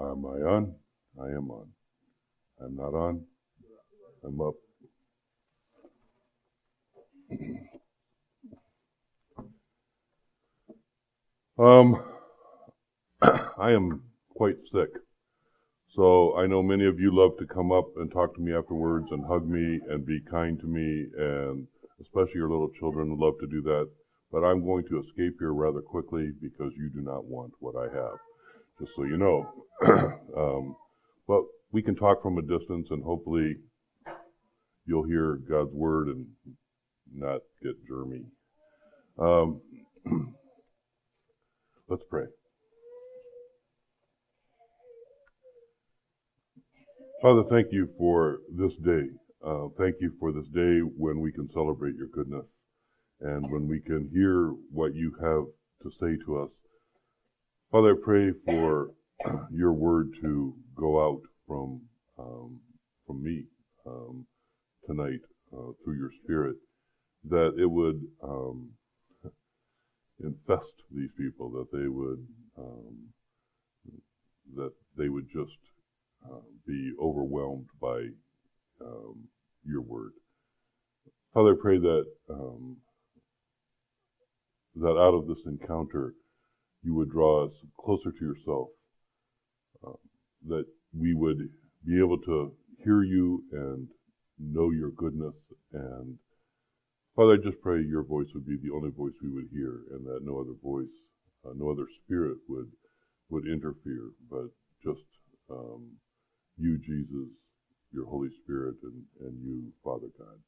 Am 0.00 0.24
I 0.26 0.38
on? 0.48 0.74
I 1.20 1.26
am 1.26 1.50
on. 1.50 1.66
I'm 2.60 2.76
not 2.76 2.94
on. 2.94 3.24
I'm 4.24 4.40
up. 4.40 4.54
Um, 11.58 12.00
I 13.22 13.72
am 13.72 14.02
quite 14.36 14.54
sick. 14.72 14.90
So 15.96 16.36
I 16.36 16.46
know 16.46 16.62
many 16.62 16.86
of 16.86 17.00
you 17.00 17.10
love 17.12 17.32
to 17.40 17.46
come 17.52 17.72
up 17.72 17.86
and 17.96 18.12
talk 18.12 18.34
to 18.36 18.40
me 18.40 18.54
afterwards 18.54 19.06
and 19.10 19.24
hug 19.26 19.48
me 19.48 19.80
and 19.90 20.06
be 20.06 20.20
kind 20.30 20.60
to 20.60 20.66
me 20.68 21.06
and 21.18 21.66
especially 22.00 22.36
your 22.36 22.50
little 22.50 22.70
children 22.78 23.18
love 23.18 23.34
to 23.40 23.48
do 23.48 23.60
that. 23.62 23.90
But 24.30 24.44
I'm 24.44 24.64
going 24.64 24.84
to 24.90 25.00
escape 25.00 25.34
here 25.40 25.52
rather 25.52 25.80
quickly 25.80 26.30
because 26.40 26.72
you 26.76 26.90
do 26.90 27.00
not 27.00 27.24
want 27.24 27.52
what 27.58 27.74
I 27.74 27.92
have. 27.92 28.18
Just 28.80 28.92
so 28.96 29.04
you 29.04 29.16
know. 29.16 29.46
um, 30.36 30.76
but 31.26 31.42
we 31.72 31.82
can 31.82 31.96
talk 31.96 32.22
from 32.22 32.38
a 32.38 32.42
distance 32.42 32.88
and 32.90 33.02
hopefully 33.02 33.56
you'll 34.86 35.06
hear 35.06 35.40
God's 35.48 35.72
word 35.72 36.08
and 36.08 36.26
not 37.12 37.40
get 37.62 37.74
germy. 37.90 38.24
Um, 39.18 39.60
let's 41.88 42.02
pray. 42.08 42.24
Father, 47.20 47.42
thank 47.50 47.72
you 47.72 47.88
for 47.98 48.38
this 48.56 48.72
day. 48.84 49.08
Uh, 49.44 49.68
thank 49.76 49.96
you 50.00 50.12
for 50.20 50.32
this 50.32 50.46
day 50.54 50.80
when 50.96 51.20
we 51.20 51.32
can 51.32 51.48
celebrate 51.52 51.96
your 51.96 52.08
goodness 52.08 52.46
and 53.20 53.50
when 53.50 53.66
we 53.66 53.80
can 53.80 54.08
hear 54.12 54.50
what 54.72 54.94
you 54.94 55.12
have 55.20 55.44
to 55.82 55.90
say 56.00 56.16
to 56.24 56.38
us. 56.38 56.50
Father, 57.70 57.92
I 57.92 58.02
pray 58.02 58.30
for 58.46 58.92
your 59.50 59.74
word 59.74 60.14
to 60.22 60.54
go 60.74 61.04
out 61.06 61.20
from 61.46 61.82
um, 62.18 62.60
from 63.06 63.22
me 63.22 63.44
um, 63.86 64.24
tonight 64.86 65.20
uh, 65.52 65.72
through 65.84 65.98
your 65.98 66.10
Spirit, 66.24 66.56
that 67.28 67.52
it 67.60 67.66
would 67.66 68.00
um, 68.22 68.70
infest 70.24 70.72
these 70.90 71.10
people, 71.18 71.50
that 71.50 71.66
they 71.70 71.88
would 71.88 72.26
um, 72.56 72.96
that 74.56 74.72
they 74.96 75.10
would 75.10 75.26
just 75.26 75.58
uh, 76.24 76.40
be 76.66 76.92
overwhelmed 76.98 77.68
by 77.82 78.00
um, 78.80 79.28
your 79.66 79.82
word. 79.82 80.12
Father, 81.34 81.52
I 81.52 81.60
pray 81.60 81.78
that 81.78 82.04
um, 82.30 82.78
that 84.76 84.96
out 84.96 85.12
of 85.12 85.26
this 85.26 85.44
encounter 85.44 86.14
you 86.82 86.94
would 86.94 87.10
draw 87.10 87.46
us 87.46 87.52
closer 87.78 88.10
to 88.12 88.24
yourself, 88.24 88.68
uh, 89.86 89.92
that 90.48 90.64
we 90.96 91.14
would 91.14 91.38
be 91.86 91.98
able 91.98 92.18
to 92.18 92.52
hear 92.84 93.02
you 93.02 93.42
and 93.52 93.88
know 94.38 94.70
your 94.70 94.90
goodness. 94.90 95.34
And 95.72 96.18
Father, 97.16 97.34
I 97.34 97.36
just 97.36 97.60
pray 97.62 97.82
your 97.82 98.04
voice 98.04 98.28
would 98.34 98.46
be 98.46 98.56
the 98.62 98.74
only 98.74 98.90
voice 98.90 99.14
we 99.22 99.32
would 99.32 99.48
hear, 99.52 99.80
and 99.92 100.06
that 100.06 100.20
no 100.22 100.38
other 100.40 100.54
voice, 100.62 100.86
uh, 101.44 101.52
no 101.56 101.70
other 101.70 101.86
spirit 102.04 102.38
would 102.48 102.70
would 103.30 103.46
interfere, 103.46 104.10
but 104.30 104.48
just 104.82 105.04
um, 105.50 105.90
you, 106.56 106.78
Jesus, 106.78 107.28
your 107.92 108.06
Holy 108.06 108.30
Spirit, 108.42 108.76
and, 108.82 109.02
and 109.20 109.38
you, 109.44 109.72
Father 109.84 110.08
God. 110.18 110.38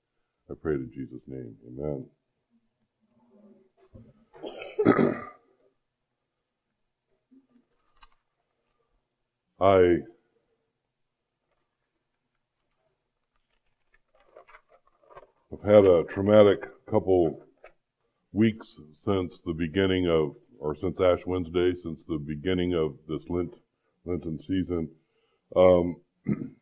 I 0.50 0.54
pray 0.60 0.74
in 0.74 0.90
Jesus' 0.94 1.20
name. 1.26 1.56
Amen. 4.86 5.24
I 9.60 9.98
have 15.50 15.62
had 15.62 15.86
a 15.86 16.04
traumatic 16.04 16.60
couple 16.90 17.42
weeks 18.32 18.66
since 19.04 19.38
the 19.44 19.52
beginning 19.52 20.08
of, 20.08 20.34
or 20.58 20.74
since 20.80 20.96
Ash 20.98 21.20
Wednesday, 21.26 21.74
since 21.82 22.00
the 22.08 22.16
beginning 22.16 22.72
of 22.72 22.94
this 23.06 23.20
Lent, 23.28 23.52
Lenten 24.06 24.38
season. 24.48 24.88
Um, 25.54 25.96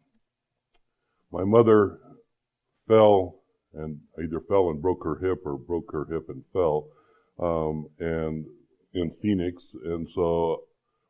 my 1.31 1.45
mother 1.45 2.01
fell 2.89 3.37
and 3.75 4.01
either 4.19 4.41
fell 4.49 4.71
and 4.71 4.83
broke 4.83 5.05
her 5.05 5.21
hip 5.21 5.43
or 5.45 5.57
broke 5.57 5.93
her 5.93 6.05
hip 6.11 6.29
and 6.31 6.43
fell, 6.53 6.89
um, 7.39 7.87
and 8.01 8.45
in 8.95 9.13
Phoenix, 9.23 9.63
and 9.85 10.09
so 10.17 10.63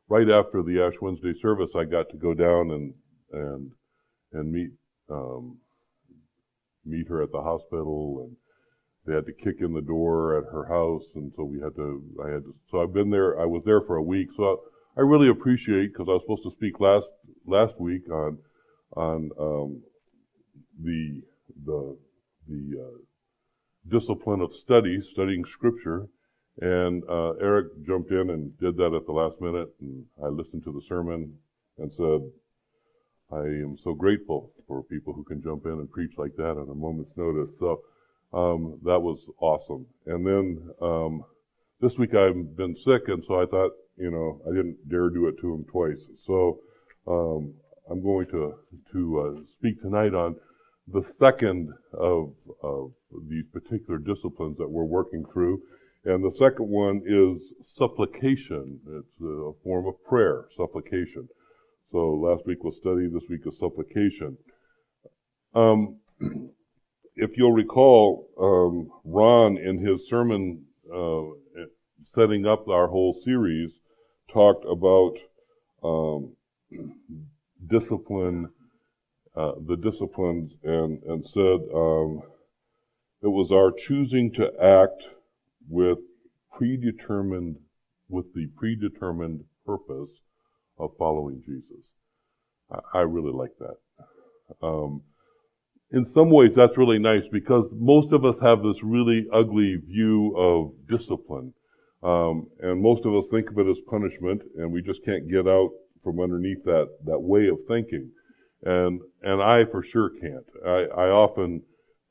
right 0.09 0.29
after 0.29 0.63
the 0.63 0.81
Ash 0.81 0.99
Wednesday 1.01 1.33
service, 1.41 1.69
I 1.75 1.85
got 1.85 2.09
to 2.09 2.17
go 2.17 2.33
down 2.33 2.71
and 2.71 2.93
and 3.31 3.71
and 4.33 4.51
meet 4.51 4.71
um, 5.09 5.57
meet 6.85 7.07
her 7.07 7.21
at 7.21 7.31
the 7.31 7.41
hospital, 7.41 8.25
and 8.25 8.35
they 9.05 9.13
had 9.15 9.25
to 9.25 9.33
kick 9.33 9.61
in 9.61 9.73
the 9.73 9.81
door 9.81 10.37
at 10.37 10.51
her 10.51 10.65
house, 10.67 11.05
and 11.15 11.31
so 11.35 11.43
we 11.43 11.59
had 11.59 11.75
to. 11.75 12.03
I 12.23 12.29
had 12.29 12.43
to. 12.43 12.55
So 12.71 12.81
I've 12.81 12.93
been 12.93 13.09
there. 13.09 13.39
I 13.39 13.45
was 13.45 13.63
there 13.65 13.81
for 13.81 13.97
a 13.97 14.03
week. 14.03 14.29
So 14.35 14.43
I, 14.97 15.01
I 15.01 15.03
really 15.03 15.29
appreciate 15.29 15.93
because 15.93 16.07
I 16.09 16.13
was 16.13 16.23
supposed 16.23 16.43
to 16.43 16.51
speak 16.51 16.79
last 16.79 17.07
last 17.45 17.79
week 17.79 18.09
on 18.11 18.37
on 18.95 19.29
um, 19.39 19.81
the 20.83 21.21
the 21.65 21.97
the 22.47 22.81
uh, 22.81 22.97
discipline 23.89 24.41
of 24.41 24.53
study, 24.55 24.99
studying 25.13 25.45
Scripture, 25.45 26.07
and 26.61 27.03
uh, 27.09 27.31
Eric 27.41 27.67
jumped 27.85 28.11
in 28.11 28.29
and 28.29 28.57
did 28.59 28.75
that 28.77 28.93
at 28.93 29.05
the 29.05 29.11
last 29.11 29.39
minute, 29.39 29.69
and 29.81 30.05
I 30.23 30.27
listened 30.27 30.63
to 30.65 30.71
the 30.71 30.81
sermon 30.87 31.33
and 31.77 31.91
said, 31.95 32.21
I 33.31 33.41
am 33.41 33.77
so 33.83 33.93
grateful 33.93 34.51
for 34.67 34.83
people 34.83 35.13
who 35.13 35.23
can 35.23 35.41
jump 35.41 35.65
in 35.65 35.73
and 35.73 35.91
preach 35.91 36.11
like 36.17 36.35
that 36.37 36.57
on 36.57 36.69
a 36.69 36.73
moment's 36.73 37.15
notice. 37.15 37.49
So 37.59 37.81
um, 38.33 38.79
that 38.83 38.99
was 38.99 39.19
awesome. 39.39 39.85
And 40.07 40.25
then 40.25 40.69
um, 40.81 41.23
this 41.79 41.93
week 41.97 42.15
I've 42.15 42.57
been 42.57 42.75
sick, 42.75 43.03
and 43.07 43.23
so 43.27 43.41
I 43.41 43.45
thought, 43.45 43.71
you 43.97 44.11
know, 44.11 44.41
I 44.45 44.55
didn't 44.55 44.89
dare 44.89 45.09
do 45.09 45.27
it 45.27 45.35
to 45.41 45.53
him 45.53 45.65
twice. 45.71 46.03
So 46.25 46.59
um, 47.07 47.53
I'm 47.89 48.01
going 48.01 48.27
to 48.27 48.55
to 48.93 49.19
uh, 49.19 49.41
speak 49.57 49.81
tonight 49.81 50.13
on 50.13 50.35
the 50.91 51.03
second 51.19 51.71
of, 51.93 52.33
of 52.63 52.91
these 53.27 53.45
particular 53.53 53.99
disciplines 53.99 54.57
that 54.57 54.69
we're 54.69 54.83
working 54.83 55.23
through. 55.31 55.61
And 56.09 56.23
the 56.23 56.35
second 56.35 56.67
one 56.67 57.03
is 57.05 57.53
supplication. 57.61 58.79
It's 58.97 59.21
a 59.21 59.51
form 59.63 59.85
of 59.85 60.03
prayer, 60.05 60.45
supplication. 60.57 61.29
So 61.91 62.13
last 62.13 62.47
week 62.47 62.63
was 62.63 62.77
study, 62.77 63.07
this 63.13 63.29
week 63.29 63.41
is 63.45 63.59
supplication. 63.59 64.35
Um, 65.53 65.97
if 67.15 67.37
you'll 67.37 67.51
recall, 67.51 68.27
um, 68.41 68.89
Ron 69.05 69.57
in 69.57 69.85
his 69.85 70.09
sermon 70.09 70.65
uh, 70.91 71.21
setting 72.15 72.47
up 72.47 72.67
our 72.67 72.87
whole 72.87 73.13
series 73.23 73.71
talked 74.33 74.65
about 74.65 75.13
um, 75.83 76.35
discipline, 77.67 78.49
uh, 79.35 79.51
the 79.67 79.77
disciplines, 79.77 80.53
and 80.63 81.03
and 81.03 81.23
said 81.23 81.59
um, 81.71 82.23
it 83.21 83.27
was 83.27 83.51
our 83.51 83.71
choosing 83.71 84.31
to 84.33 84.49
act 84.59 85.03
with 85.69 85.99
predetermined, 86.57 87.57
with 88.09 88.33
the 88.33 88.47
predetermined 88.57 89.43
purpose 89.65 90.09
of 90.77 90.91
following 90.97 91.41
Jesus. 91.45 91.85
I, 92.71 92.99
I 92.99 93.01
really 93.01 93.31
like 93.31 93.53
that. 93.59 93.77
Um, 94.65 95.03
in 95.91 96.05
some 96.13 96.29
ways 96.29 96.51
that's 96.55 96.77
really 96.77 96.99
nice 96.99 97.23
because 97.31 97.65
most 97.73 98.13
of 98.13 98.25
us 98.25 98.35
have 98.41 98.61
this 98.61 98.83
really 98.83 99.27
ugly 99.33 99.77
view 99.87 100.35
of 100.37 100.71
discipline. 100.87 101.53
Um, 102.01 102.47
and 102.61 102.81
most 102.81 103.05
of 103.05 103.13
us 103.15 103.25
think 103.31 103.49
of 103.49 103.59
it 103.59 103.67
as 103.67 103.77
punishment 103.89 104.41
and 104.57 104.71
we 104.71 104.81
just 104.81 105.03
can't 105.03 105.29
get 105.29 105.47
out 105.47 105.69
from 106.03 106.19
underneath 106.19 106.63
that, 106.65 106.87
that 107.05 107.19
way 107.19 107.47
of 107.47 107.57
thinking. 107.67 108.11
And, 108.63 109.01
and 109.21 109.41
I 109.41 109.65
for 109.71 109.83
sure 109.83 110.09
can't. 110.09 110.45
I, 110.65 111.01
I 111.01 111.09
often 111.09 111.63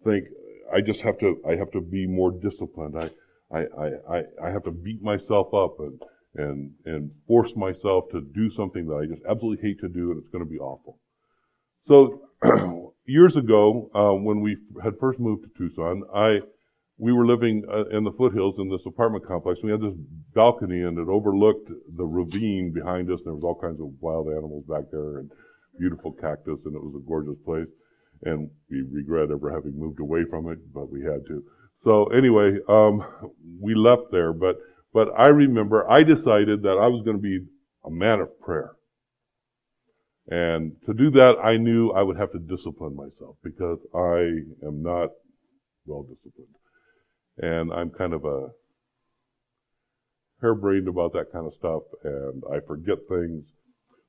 think 0.04 0.24
I 0.72 0.80
just 0.80 1.00
have 1.00 1.18
to, 1.20 1.40
I 1.48 1.56
have 1.56 1.70
to 1.72 1.80
be 1.80 2.06
more 2.06 2.32
disciplined. 2.32 2.94
I, 2.98 3.10
I, 3.52 3.64
I, 4.10 4.22
I 4.44 4.50
have 4.50 4.64
to 4.64 4.70
beat 4.70 5.02
myself 5.02 5.54
up 5.54 5.80
and, 5.80 6.00
and, 6.36 6.72
and 6.84 7.10
force 7.26 7.56
myself 7.56 8.04
to 8.12 8.20
do 8.20 8.50
something 8.50 8.86
that 8.86 8.94
I 8.94 9.06
just 9.06 9.22
absolutely 9.28 9.66
hate 9.66 9.80
to 9.80 9.88
do 9.88 10.10
and 10.10 10.18
it's 10.18 10.30
going 10.30 10.44
to 10.44 10.50
be 10.50 10.58
awful. 10.58 10.98
So, 11.86 12.22
years 13.06 13.36
ago, 13.36 13.90
uh, 13.94 14.14
when 14.22 14.40
we 14.40 14.58
had 14.82 14.98
first 15.00 15.18
moved 15.18 15.44
to 15.44 15.50
Tucson, 15.56 16.02
I, 16.14 16.40
we 16.98 17.12
were 17.12 17.26
living 17.26 17.64
uh, 17.72 17.96
in 17.96 18.04
the 18.04 18.12
foothills 18.12 18.56
in 18.58 18.68
this 18.68 18.84
apartment 18.86 19.26
complex. 19.26 19.60
and 19.60 19.70
We 19.70 19.72
had 19.72 19.80
this 19.80 19.98
balcony 20.34 20.82
and 20.82 20.98
it 20.98 21.08
overlooked 21.08 21.70
the 21.96 22.04
ravine 22.04 22.72
behind 22.74 23.10
us 23.10 23.18
and 23.20 23.26
there 23.26 23.34
was 23.34 23.44
all 23.44 23.58
kinds 23.58 23.80
of 23.80 23.88
wild 24.00 24.28
animals 24.28 24.64
back 24.68 24.84
there 24.92 25.18
and 25.18 25.30
beautiful 25.78 26.12
cactus 26.12 26.58
and 26.66 26.74
it 26.74 26.82
was 26.82 26.94
a 26.94 27.08
gorgeous 27.08 27.38
place. 27.44 27.68
And 28.24 28.50
we 28.70 28.82
regret 28.92 29.30
ever 29.30 29.50
having 29.50 29.78
moved 29.78 30.00
away 30.00 30.24
from 30.28 30.50
it, 30.50 30.58
but 30.74 30.90
we 30.90 31.02
had 31.02 31.24
to. 31.28 31.42
So 31.84 32.06
anyway, 32.06 32.58
um, 32.68 33.04
we 33.60 33.74
left 33.74 34.10
there, 34.10 34.32
but, 34.32 34.56
but 34.92 35.08
I 35.16 35.28
remember 35.28 35.90
I 35.90 36.02
decided 36.02 36.62
that 36.62 36.78
I 36.80 36.88
was 36.88 37.02
going 37.04 37.16
to 37.16 37.22
be 37.22 37.44
a 37.84 37.90
man 37.90 38.20
of 38.20 38.40
prayer. 38.40 38.72
And 40.30 40.76
to 40.84 40.92
do 40.92 41.10
that, 41.12 41.36
I 41.42 41.56
knew 41.56 41.90
I 41.92 42.02
would 42.02 42.18
have 42.18 42.32
to 42.32 42.38
discipline 42.38 42.94
myself 42.94 43.36
because 43.42 43.78
I 43.94 44.66
am 44.66 44.82
not 44.82 45.10
well 45.86 46.02
disciplined. 46.02 46.54
And 47.38 47.72
I'm 47.72 47.90
kind 47.90 48.12
of 48.12 48.24
a 48.24 48.48
harebrained 50.40 50.88
about 50.88 51.12
that 51.14 51.32
kind 51.32 51.46
of 51.46 51.54
stuff 51.54 51.82
and 52.04 52.42
I 52.52 52.60
forget 52.60 52.98
things. 53.08 53.44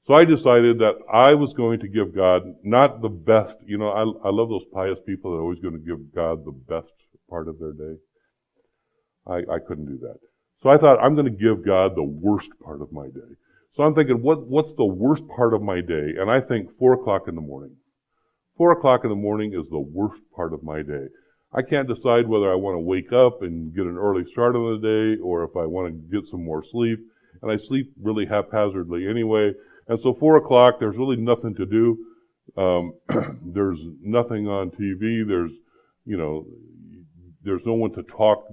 So 0.05 0.13
I 0.15 0.25
decided 0.25 0.79
that 0.79 0.95
I 1.11 1.35
was 1.35 1.53
going 1.53 1.79
to 1.81 1.87
give 1.87 2.15
God 2.15 2.41
not 2.63 3.01
the 3.01 3.09
best, 3.09 3.55
you 3.65 3.77
know, 3.77 3.89
I, 3.89 4.01
I 4.27 4.31
love 4.31 4.49
those 4.49 4.65
pious 4.73 4.97
people 5.05 5.31
that 5.31 5.37
are 5.37 5.41
always 5.41 5.59
going 5.59 5.75
to 5.75 5.79
give 5.79 6.13
God 6.13 6.45
the 6.45 6.51
best 6.51 6.91
part 7.29 7.47
of 7.47 7.59
their 7.59 7.73
day. 7.73 7.97
I, 9.27 9.37
I 9.53 9.59
couldn't 9.65 9.85
do 9.85 9.97
that. 9.99 10.17
So 10.61 10.69
I 10.69 10.77
thought 10.77 10.99
I'm 10.99 11.15
going 11.15 11.25
to 11.25 11.31
give 11.31 11.65
God 11.65 11.95
the 11.95 12.03
worst 12.03 12.51
part 12.63 12.81
of 12.81 12.91
my 12.91 13.07
day. 13.07 13.35
So 13.75 13.83
I'm 13.83 13.95
thinking, 13.95 14.21
what, 14.21 14.45
what's 14.47 14.73
the 14.73 14.85
worst 14.85 15.23
part 15.27 15.53
of 15.53 15.61
my 15.61 15.79
day? 15.79 16.15
And 16.19 16.29
I 16.29 16.41
think 16.41 16.77
four 16.77 16.93
o'clock 16.93 17.27
in 17.27 17.35
the 17.35 17.41
morning. 17.41 17.75
Four 18.57 18.73
o'clock 18.73 19.01
in 19.03 19.09
the 19.09 19.15
morning 19.15 19.53
is 19.53 19.69
the 19.69 19.79
worst 19.79 20.21
part 20.35 20.53
of 20.53 20.63
my 20.63 20.81
day. 20.81 21.07
I 21.53 21.61
can't 21.61 21.87
decide 21.87 22.27
whether 22.27 22.51
I 22.51 22.55
want 22.55 22.75
to 22.75 22.79
wake 22.79 23.13
up 23.13 23.41
and 23.41 23.73
get 23.73 23.85
an 23.85 23.97
early 23.97 24.25
start 24.31 24.55
on 24.55 24.79
the 24.81 25.15
day 25.15 25.21
or 25.21 25.43
if 25.43 25.55
I 25.55 25.65
want 25.65 25.87
to 25.87 26.21
get 26.21 26.29
some 26.29 26.43
more 26.43 26.63
sleep. 26.63 26.99
And 27.41 27.51
I 27.51 27.55
sleep 27.55 27.93
really 28.01 28.25
haphazardly 28.25 29.07
anyway. 29.07 29.53
And 29.87 29.99
so 29.99 30.13
four 30.13 30.37
o'clock, 30.37 30.75
there's 30.79 30.97
really 30.97 31.15
nothing 31.15 31.55
to 31.55 31.65
do. 31.65 32.05
Um, 32.57 32.93
there's 33.45 33.79
nothing 34.03 34.47
on 34.47 34.71
TV. 34.71 35.25
There's, 35.25 35.51
you 36.05 36.17
know, 36.17 36.45
there's 37.43 37.65
no 37.65 37.73
one 37.73 37.93
to 37.93 38.03
talk 38.03 38.45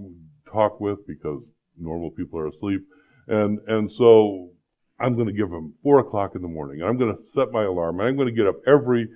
talk 0.51 0.81
with 0.81 1.07
because 1.07 1.43
normal 1.79 2.11
people 2.11 2.39
are 2.39 2.49
asleep, 2.49 2.81
and 3.29 3.59
and 3.67 3.91
so 3.91 4.51
I'm 4.99 5.15
going 5.15 5.27
to 5.27 5.33
give 5.33 5.51
them 5.51 5.75
four 5.83 5.99
o'clock 6.01 6.33
in 6.35 6.43
the 6.43 6.49
morning. 6.49 6.83
I'm 6.83 6.99
going 6.99 7.15
to 7.15 7.23
set 7.35 7.53
my 7.53 7.65
alarm, 7.65 8.01
and 8.01 8.09
I'm 8.09 8.17
going 8.17 8.29
to 8.29 8.35
get 8.35 8.47
up 8.47 8.57
every 8.67 9.09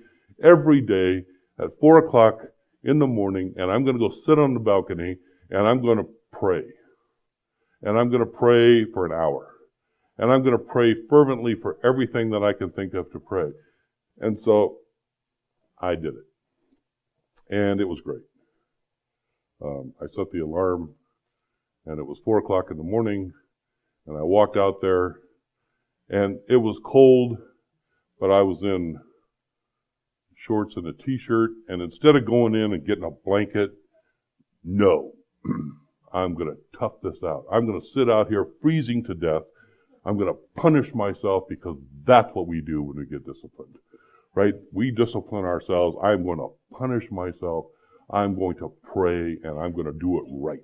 every 0.43 0.81
day 0.81 1.25
at 1.59 1.79
four 1.81 1.99
o'clock 1.99 2.41
in 2.85 2.99
the 2.99 3.07
morning, 3.07 3.55
and 3.57 3.71
I'm 3.71 3.85
going 3.85 3.99
to 3.99 4.09
go 4.09 4.15
sit 4.27 4.39
on 4.39 4.55
the 4.55 4.61
balcony, 4.61 5.17
and 5.51 5.67
I'm 5.67 5.83
going 5.83 5.99
to 5.99 6.09
pray, 6.33 6.63
and 7.83 7.99
I'm 7.99 8.11
going 8.11 8.25
to 8.25 8.27
pray 8.27 8.85
for 8.93 9.07
an 9.07 9.13
hour, 9.13 9.49
and 10.19 10.31
I'm 10.31 10.43
going 10.43 10.57
to 10.57 10.65
pray 10.65 10.95
fervently 11.09 11.55
for 11.61 11.79
everything 11.85 12.31
that 12.31 12.43
I 12.43 12.53
can 12.53 12.71
think 12.71 12.95
of 12.95 13.11
to 13.13 13.21
pray, 13.21 13.51
and 14.19 14.39
so 14.45 14.79
I 15.79 15.95
did 15.95 16.15
it, 16.15 17.55
and 17.55 17.81
it 17.81 17.87
was 17.87 18.01
great. 18.01 18.23
Um, 19.63 19.93
I 20.01 20.07
set 20.15 20.31
the 20.33 20.41
alarm, 20.41 20.95
and 21.87 21.99
it 21.99 22.07
was 22.07 22.19
four 22.25 22.39
o'clock 22.39 22.67
in 22.71 22.77
the 22.77 22.83
morning, 22.83 23.33
and 24.07 24.17
I 24.17 24.23
walked 24.23 24.57
out 24.57 24.81
there, 24.81 25.17
and 26.09 26.39
it 26.49 26.57
was 26.57 26.81
cold, 26.85 27.37
but 28.19 28.31
I 28.31 28.43
was 28.43 28.63
in 28.63 28.99
shorts 30.47 30.77
and 30.77 30.87
a 30.87 30.93
t-shirt, 30.93 31.51
and 31.69 31.83
instead 31.83 32.17
of 32.17 32.27
going 32.27 32.55
in 32.55 32.73
and 32.73 32.87
getting 32.87 33.05
a 33.05 33.11
blanket, 33.11 33.71
no, 34.65 35.13
I'm 36.13 36.35
going 36.35 36.49
to 36.49 36.79
tough 36.79 36.95
this 37.03 37.23
out. 37.25 37.45
I'm 37.53 37.67
going 37.67 37.81
to 37.81 37.87
sit 37.87 38.11
out 38.11 38.29
here 38.29 38.47
freezing 38.61 39.05
to 39.05 39.15
death. 39.15 39.43
I'm 40.05 40.17
going 40.17 40.33
to 40.33 40.39
punish 40.61 40.95
myself 40.95 41.45
because 41.49 41.77
that's 42.05 42.31
what 42.35 42.49
we 42.49 42.61
do 42.63 42.83
when 42.83 42.97
we 42.97 43.07
get 43.07 43.27
disciplined, 43.27 43.77
right? 44.35 44.55
We 44.73 44.91
discipline 44.91 45.45
ourselves. 45.45 45.97
I'm 46.03 46.25
going 46.25 46.39
to 46.39 46.49
punish 46.77 47.11
myself. 47.11 47.67
I'm 48.13 48.35
going 48.35 48.57
to 48.59 48.73
pray 48.93 49.37
and 49.43 49.59
I'm 49.59 49.73
going 49.73 49.87
to 49.87 49.99
do 49.99 50.19
it 50.19 50.25
right. 50.31 50.59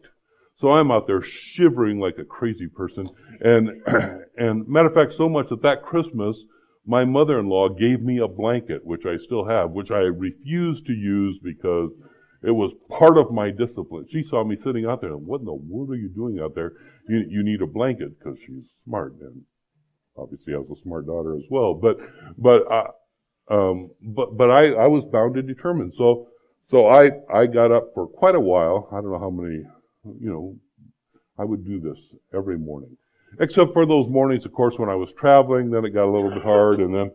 So 0.59 0.71
I'm 0.71 0.91
out 0.91 1.07
there 1.07 1.23
shivering 1.23 2.01
like 2.01 2.17
a 2.19 2.25
crazy 2.25 2.67
person. 2.67 3.09
And, 3.41 3.83
and 4.37 4.67
matter 4.67 4.89
of 4.89 4.95
fact, 4.95 5.15
so 5.15 5.29
much 5.29 5.49
that 5.51 5.63
that 5.63 5.83
Christmas, 5.83 6.39
my 6.87 7.05
mother-in-law 7.05 7.71
gave 7.71 8.01
me 8.01 8.19
a 8.19 8.29
blanket, 8.29 8.85
which 8.85 9.05
I 9.05 9.17
still 9.19 9.47
have, 9.47 9.73
which 9.73 9.91
I 9.91 9.99
refused 9.99 10.87
to 10.87 10.93
use 10.93 11.39
because 11.43 11.91
it 12.43 12.53
was 12.53 12.73
part 12.89 13.19
of 13.19 13.33
my 13.33 13.51
discipline. 13.51 14.07
She 14.11 14.23
saw 14.23 14.45
me 14.45 14.57
sitting 14.65 14.87
out 14.87 15.01
there, 15.01 15.13
and 15.13 15.27
what 15.27 15.41
in 15.41 15.47
the 15.47 15.55
world 15.55 15.91
are 15.91 15.97
you 15.97 16.09
doing 16.09 16.39
out 16.41 16.55
there? 16.55 16.73
You, 17.09 17.25
you 17.29 17.43
need 17.43 17.61
a 17.61 17.67
blanket 17.67 18.19
because 18.19 18.39
she's 18.47 18.65
smart 18.85 19.15
and 19.21 19.43
obviously 20.17 20.55
has 20.55 20.65
a 20.71 20.83
smart 20.83 21.07
daughter 21.07 21.37
as 21.37 21.45
well. 21.51 21.75
But, 21.75 21.99
but, 22.39 22.63
uh, 22.71 23.53
um, 23.53 23.91
but, 24.01 24.37
but 24.37 24.51
I, 24.51 24.73
I 24.73 24.87
was 24.87 25.05
bound 25.05 25.37
and 25.37 25.47
determined. 25.47 25.95
So, 25.95 26.29
so 26.71 26.89
I, 26.89 27.11
I 27.33 27.47
got 27.47 27.71
up 27.71 27.93
for 27.95 28.07
quite 28.07 28.35
a 28.35 28.41
while. 28.41 28.89
I 28.93 28.97
don't 28.97 29.11
know 29.11 29.19
how 29.19 29.31
many, 29.31 29.65
you 30.21 30.31
know, 30.31 30.57
I 31.39 31.45
would 31.45 31.65
do 31.65 31.81
this 31.81 31.99
every 32.35 32.59
morning. 32.59 32.97
Except 33.41 33.73
for 33.73 33.87
those 33.87 34.09
mornings, 34.09 34.47
of 34.47 34.53
course, 34.53 34.79
when 34.79 34.89
I 34.89 34.95
was 34.95 35.13
traveling, 35.13 35.71
then 35.71 35.85
it 35.85 35.91
got 35.91 36.07
a 36.07 36.11
little 36.11 36.31
bit 36.31 36.43
hard, 36.43 36.81
and 36.81 36.95
then 36.95 37.11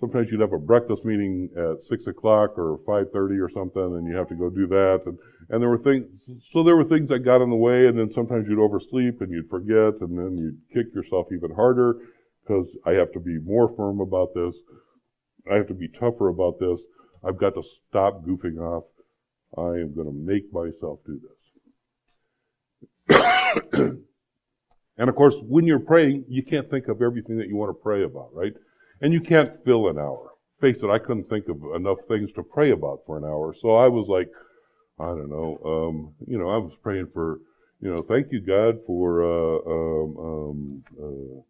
sometimes 0.00 0.28
you'd 0.30 0.40
have 0.40 0.52
a 0.52 0.58
breakfast 0.58 1.04
meeting 1.04 1.48
at 1.56 1.82
six 1.84 2.06
o'clock 2.06 2.56
or 2.56 2.78
five 2.86 3.10
thirty 3.12 3.36
or 3.36 3.50
something, 3.50 3.82
and 3.82 4.06
you 4.06 4.14
have 4.14 4.28
to 4.28 4.34
go 4.34 4.50
do 4.50 4.66
that. 4.68 5.02
And 5.06 5.18
and 5.48 5.62
there 5.62 5.68
were 5.68 5.78
things, 5.78 6.06
so 6.52 6.62
there 6.62 6.76
were 6.76 6.84
things 6.84 7.08
that 7.08 7.20
got 7.20 7.42
in 7.42 7.50
the 7.50 7.56
way, 7.56 7.86
and 7.86 7.98
then 7.98 8.12
sometimes 8.12 8.46
you'd 8.48 8.58
oversleep 8.58 9.20
and 9.20 9.32
you'd 9.32 9.48
forget, 9.48 10.00
and 10.00 10.18
then 10.18 10.36
you'd 10.36 10.60
kick 10.72 10.94
yourself 10.94 11.28
even 11.32 11.52
harder 11.54 11.96
because 12.42 12.68
I 12.84 12.92
have 12.92 13.12
to 13.12 13.20
be 13.20 13.38
more 13.38 13.74
firm 13.76 14.00
about 14.00 14.34
this. 14.34 14.54
I 15.50 15.54
have 15.56 15.68
to 15.68 15.74
be 15.74 15.88
tougher 15.88 16.28
about 16.28 16.58
this. 16.60 16.80
I've 17.24 17.38
got 17.38 17.54
to 17.54 17.62
stop 17.88 18.24
goofing 18.24 18.58
off. 18.58 18.84
I 19.56 19.80
am 19.80 19.94
going 19.94 20.06
to 20.06 20.12
make 20.12 20.52
myself 20.52 21.00
do 21.06 21.20
this. 21.20 21.36
and 24.98 25.08
of 25.08 25.14
course, 25.14 25.36
when 25.42 25.64
you're 25.64 25.78
praying, 25.78 26.24
you 26.28 26.42
can't 26.42 26.68
think 26.70 26.88
of 26.88 27.00
everything 27.02 27.38
that 27.38 27.48
you 27.48 27.56
want 27.56 27.70
to 27.70 27.82
pray 27.82 28.04
about, 28.04 28.34
right? 28.34 28.52
And 29.00 29.12
you 29.12 29.20
can't 29.20 29.64
fill 29.64 29.88
an 29.88 29.98
hour. 29.98 30.32
Face 30.60 30.82
it, 30.82 30.90
I 30.90 30.98
couldn't 30.98 31.28
think 31.28 31.48
of 31.48 31.62
enough 31.74 31.98
things 32.08 32.32
to 32.32 32.42
pray 32.42 32.70
about 32.70 33.00
for 33.06 33.18
an 33.18 33.24
hour. 33.24 33.54
So 33.54 33.76
I 33.76 33.88
was 33.88 34.08
like, 34.08 34.30
I 34.98 35.06
don't 35.06 35.30
know, 35.30 35.58
um, 35.64 36.14
you 36.26 36.38
know, 36.38 36.48
I 36.48 36.56
was 36.56 36.72
praying 36.82 37.08
for, 37.12 37.40
you 37.80 37.92
know, 37.92 38.02
thank 38.02 38.32
you 38.32 38.40
God 38.40 38.78
for, 38.86 39.22
uh, 39.22 39.58
um, 39.70 40.16
um, 40.18 40.84
uh, 40.98 41.42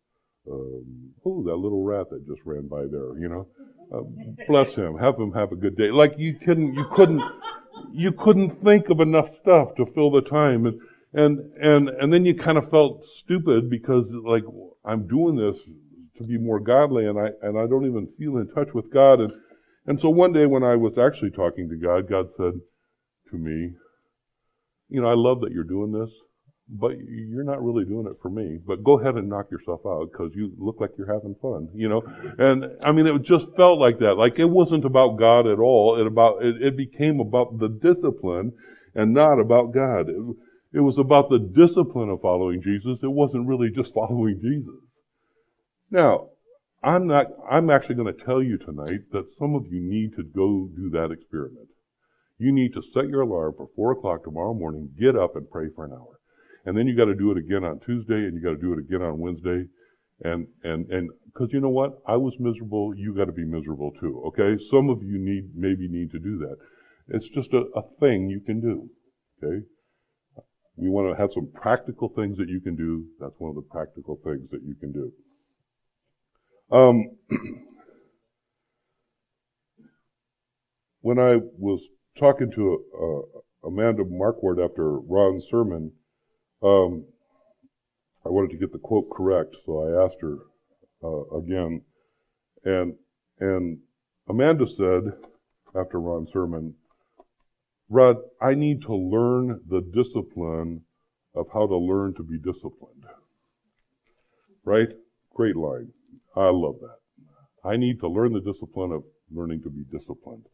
um, 0.50 1.10
oh, 1.24 1.42
that 1.44 1.56
little 1.56 1.82
rat 1.82 2.10
that 2.10 2.26
just 2.26 2.40
ran 2.44 2.68
by 2.68 2.82
there, 2.90 3.18
you 3.18 3.28
know. 3.28 3.48
Uh, 3.92 4.02
bless 4.48 4.74
him. 4.74 4.98
Have 4.98 5.16
him 5.16 5.32
have 5.32 5.52
a 5.52 5.56
good 5.56 5.76
day. 5.76 5.90
Like 5.90 6.14
you 6.18 6.36
couldn't, 6.44 6.74
you 6.74 6.84
couldn't, 6.94 7.22
you 7.92 8.12
couldn't 8.12 8.62
think 8.64 8.88
of 8.90 9.00
enough 9.00 9.28
stuff 9.40 9.74
to 9.76 9.86
fill 9.94 10.10
the 10.10 10.22
time, 10.22 10.66
and 10.66 10.80
and 11.12 11.38
and 11.60 11.88
and 11.88 12.12
then 12.12 12.24
you 12.24 12.34
kind 12.34 12.58
of 12.58 12.70
felt 12.70 13.04
stupid 13.16 13.70
because 13.70 14.06
like 14.24 14.44
I'm 14.84 15.06
doing 15.06 15.36
this 15.36 15.56
to 16.18 16.24
be 16.24 16.38
more 16.38 16.60
godly, 16.60 17.06
and 17.06 17.18
I 17.18 17.28
and 17.42 17.58
I 17.58 17.66
don't 17.66 17.86
even 17.86 18.08
feel 18.18 18.38
in 18.38 18.48
touch 18.48 18.74
with 18.74 18.92
God, 18.92 19.20
and 19.20 19.32
and 19.86 20.00
so 20.00 20.10
one 20.10 20.32
day 20.32 20.46
when 20.46 20.64
I 20.64 20.74
was 20.74 20.98
actually 20.98 21.30
talking 21.30 21.68
to 21.68 21.76
God, 21.76 22.08
God 22.10 22.26
said 22.36 22.54
to 23.30 23.36
me, 23.36 23.72
you 24.88 25.00
know, 25.00 25.08
I 25.08 25.14
love 25.14 25.40
that 25.42 25.52
you're 25.52 25.64
doing 25.64 25.92
this 25.92 26.10
but 26.68 26.98
you're 26.98 27.44
not 27.44 27.62
really 27.62 27.84
doing 27.84 28.06
it 28.06 28.16
for 28.20 28.28
me. 28.28 28.58
But 28.64 28.82
go 28.82 28.98
ahead 28.98 29.14
and 29.14 29.28
knock 29.28 29.50
yourself 29.50 29.80
out 29.86 30.10
because 30.10 30.32
you 30.34 30.52
look 30.58 30.80
like 30.80 30.90
you're 30.98 31.12
having 31.12 31.36
fun, 31.40 31.68
you 31.74 31.88
know. 31.88 32.02
And 32.38 32.66
I 32.82 32.92
mean, 32.92 33.06
it 33.06 33.22
just 33.22 33.54
felt 33.56 33.78
like 33.78 34.00
that. 34.00 34.14
Like 34.14 34.38
it 34.38 34.50
wasn't 34.50 34.84
about 34.84 35.18
God 35.18 35.46
at 35.46 35.60
all. 35.60 36.00
It 36.00 36.06
about 36.06 36.44
it, 36.44 36.60
it 36.60 36.76
became 36.76 37.20
about 37.20 37.58
the 37.58 37.68
discipline 37.68 38.52
and 38.94 39.14
not 39.14 39.38
about 39.38 39.72
God. 39.72 40.08
It, 40.08 40.16
it 40.72 40.80
was 40.80 40.98
about 40.98 41.30
the 41.30 41.38
discipline 41.38 42.10
of 42.10 42.20
following 42.20 42.60
Jesus. 42.62 43.00
It 43.02 43.12
wasn't 43.12 43.46
really 43.46 43.70
just 43.70 43.94
following 43.94 44.40
Jesus. 44.42 44.80
Now, 45.90 46.30
I'm 46.82 47.06
not. 47.06 47.26
I'm 47.48 47.70
actually 47.70 47.94
going 47.94 48.12
to 48.12 48.24
tell 48.24 48.42
you 48.42 48.58
tonight 48.58 49.12
that 49.12 49.32
some 49.38 49.54
of 49.54 49.66
you 49.66 49.80
need 49.80 50.16
to 50.16 50.24
go 50.24 50.68
do 50.74 50.90
that 50.90 51.12
experiment. 51.12 51.68
You 52.38 52.52
need 52.52 52.74
to 52.74 52.82
set 52.82 53.08
your 53.08 53.22
alarm 53.22 53.54
for 53.56 53.68
4 53.74 53.92
o'clock 53.92 54.24
tomorrow 54.24 54.52
morning, 54.52 54.90
get 54.98 55.16
up 55.16 55.36
and 55.36 55.50
pray 55.50 55.68
for 55.74 55.86
an 55.86 55.92
hour. 55.92 56.18
And 56.66 56.76
then 56.76 56.88
you 56.88 56.96
got 56.96 57.04
to 57.04 57.14
do 57.14 57.30
it 57.30 57.38
again 57.38 57.62
on 57.64 57.78
Tuesday, 57.80 58.26
and 58.26 58.34
you 58.34 58.42
got 58.42 58.50
to 58.50 58.60
do 58.60 58.72
it 58.72 58.80
again 58.80 59.00
on 59.00 59.18
Wednesday. 59.18 59.66
And, 60.24 60.48
and, 60.64 60.90
and, 60.90 61.10
cause 61.36 61.48
you 61.52 61.60
know 61.60 61.70
what? 61.70 61.98
I 62.06 62.16
was 62.16 62.34
miserable, 62.40 62.92
you 62.96 63.14
got 63.14 63.26
to 63.26 63.32
be 63.32 63.44
miserable 63.44 63.92
too, 64.00 64.22
okay? 64.28 64.60
Some 64.70 64.90
of 64.90 65.02
you 65.02 65.18
need, 65.18 65.50
maybe 65.54 65.88
need 65.88 66.10
to 66.10 66.18
do 66.18 66.38
that. 66.38 66.56
It's 67.08 67.28
just 67.28 67.52
a, 67.52 67.62
a 67.76 67.82
thing 68.00 68.28
you 68.28 68.40
can 68.40 68.60
do, 68.60 68.90
okay? 69.42 69.64
We 70.74 70.88
want 70.88 71.14
to 71.14 71.20
have 71.20 71.32
some 71.32 71.50
practical 71.54 72.08
things 72.08 72.36
that 72.38 72.48
you 72.48 72.60
can 72.60 72.74
do. 72.74 73.04
That's 73.20 73.34
one 73.38 73.50
of 73.50 73.56
the 73.56 73.68
practical 73.70 74.18
things 74.24 74.50
that 74.50 74.62
you 74.64 74.74
can 74.74 74.92
do. 74.92 75.12
Um, 76.72 77.10
when 81.00 81.18
I 81.18 81.36
was 81.58 81.86
talking 82.18 82.50
to 82.52 82.84
uh, 83.00 83.68
Amanda 83.68 84.02
Markward 84.02 84.64
after 84.64 84.98
Ron's 84.98 85.46
sermon, 85.48 85.92
um, 86.66 87.04
I 88.24 88.28
wanted 88.28 88.50
to 88.50 88.56
get 88.56 88.72
the 88.72 88.78
quote 88.78 89.08
correct, 89.10 89.56
so 89.64 89.80
I 89.86 90.04
asked 90.04 90.20
her 90.20 90.36
uh, 91.02 91.36
again, 91.36 91.82
and 92.64 92.94
and 93.38 93.78
Amanda 94.28 94.66
said 94.66 95.12
after 95.74 96.00
Ron's 96.00 96.32
sermon, 96.32 96.74
Rod, 97.88 98.16
I 98.40 98.54
need 98.54 98.82
to 98.82 98.94
learn 98.94 99.60
the 99.68 99.80
discipline 99.80 100.82
of 101.34 101.46
how 101.52 101.66
to 101.66 101.76
learn 101.76 102.14
to 102.14 102.22
be 102.22 102.38
disciplined. 102.38 103.04
Right? 104.64 104.88
Great 105.34 105.54
line. 105.54 105.92
I 106.34 106.48
love 106.50 106.76
that. 106.80 107.68
I 107.68 107.76
need 107.76 108.00
to 108.00 108.08
learn 108.08 108.32
the 108.32 108.40
discipline 108.40 108.90
of 108.90 109.04
learning 109.30 109.62
to 109.62 109.70
be 109.70 109.84
disciplined. 109.96 110.46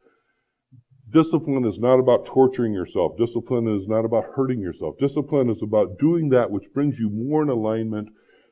Discipline 1.10 1.64
is 1.66 1.78
not 1.78 1.98
about 1.98 2.26
torturing 2.26 2.72
yourself. 2.72 3.16
Discipline 3.18 3.68
is 3.68 3.88
not 3.88 4.04
about 4.04 4.24
hurting 4.34 4.60
yourself. 4.60 4.96
Discipline 4.98 5.50
is 5.50 5.62
about 5.62 5.98
doing 5.98 6.28
that 6.30 6.50
which 6.50 6.72
brings 6.72 6.98
you 6.98 7.10
more 7.10 7.42
in 7.42 7.48
alignment 7.48 8.08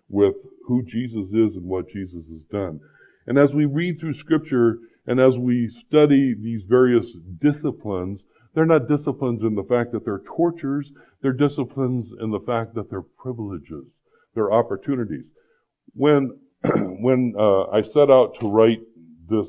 with 0.08 0.34
who 0.66 0.82
Jesus 0.82 1.28
is 1.28 1.56
and 1.56 1.64
what 1.64 1.88
Jesus 1.88 2.26
has 2.30 2.44
done. 2.44 2.80
And 3.26 3.38
as 3.38 3.54
we 3.54 3.64
read 3.64 3.98
through 3.98 4.14
scripture 4.14 4.78
and 5.06 5.20
as 5.20 5.38
we 5.38 5.68
study 5.68 6.34
these 6.34 6.62
various 6.68 7.16
disciplines, 7.40 8.22
they're 8.54 8.66
not 8.66 8.88
disciplines 8.88 9.42
in 9.42 9.54
the 9.54 9.62
fact 9.62 9.92
that 9.92 10.04
they're 10.04 10.22
tortures. 10.26 10.90
They're 11.22 11.32
disciplines 11.32 12.12
in 12.20 12.30
the 12.30 12.40
fact 12.40 12.74
that 12.74 12.90
they're 12.90 13.02
privileges. 13.02 13.86
They're 14.34 14.52
opportunities. 14.52 15.24
When, 15.94 16.38
when 17.00 17.34
uh, 17.38 17.70
I 17.70 17.82
set 17.82 18.10
out 18.10 18.34
to 18.40 18.48
write 18.48 18.80
this 19.28 19.48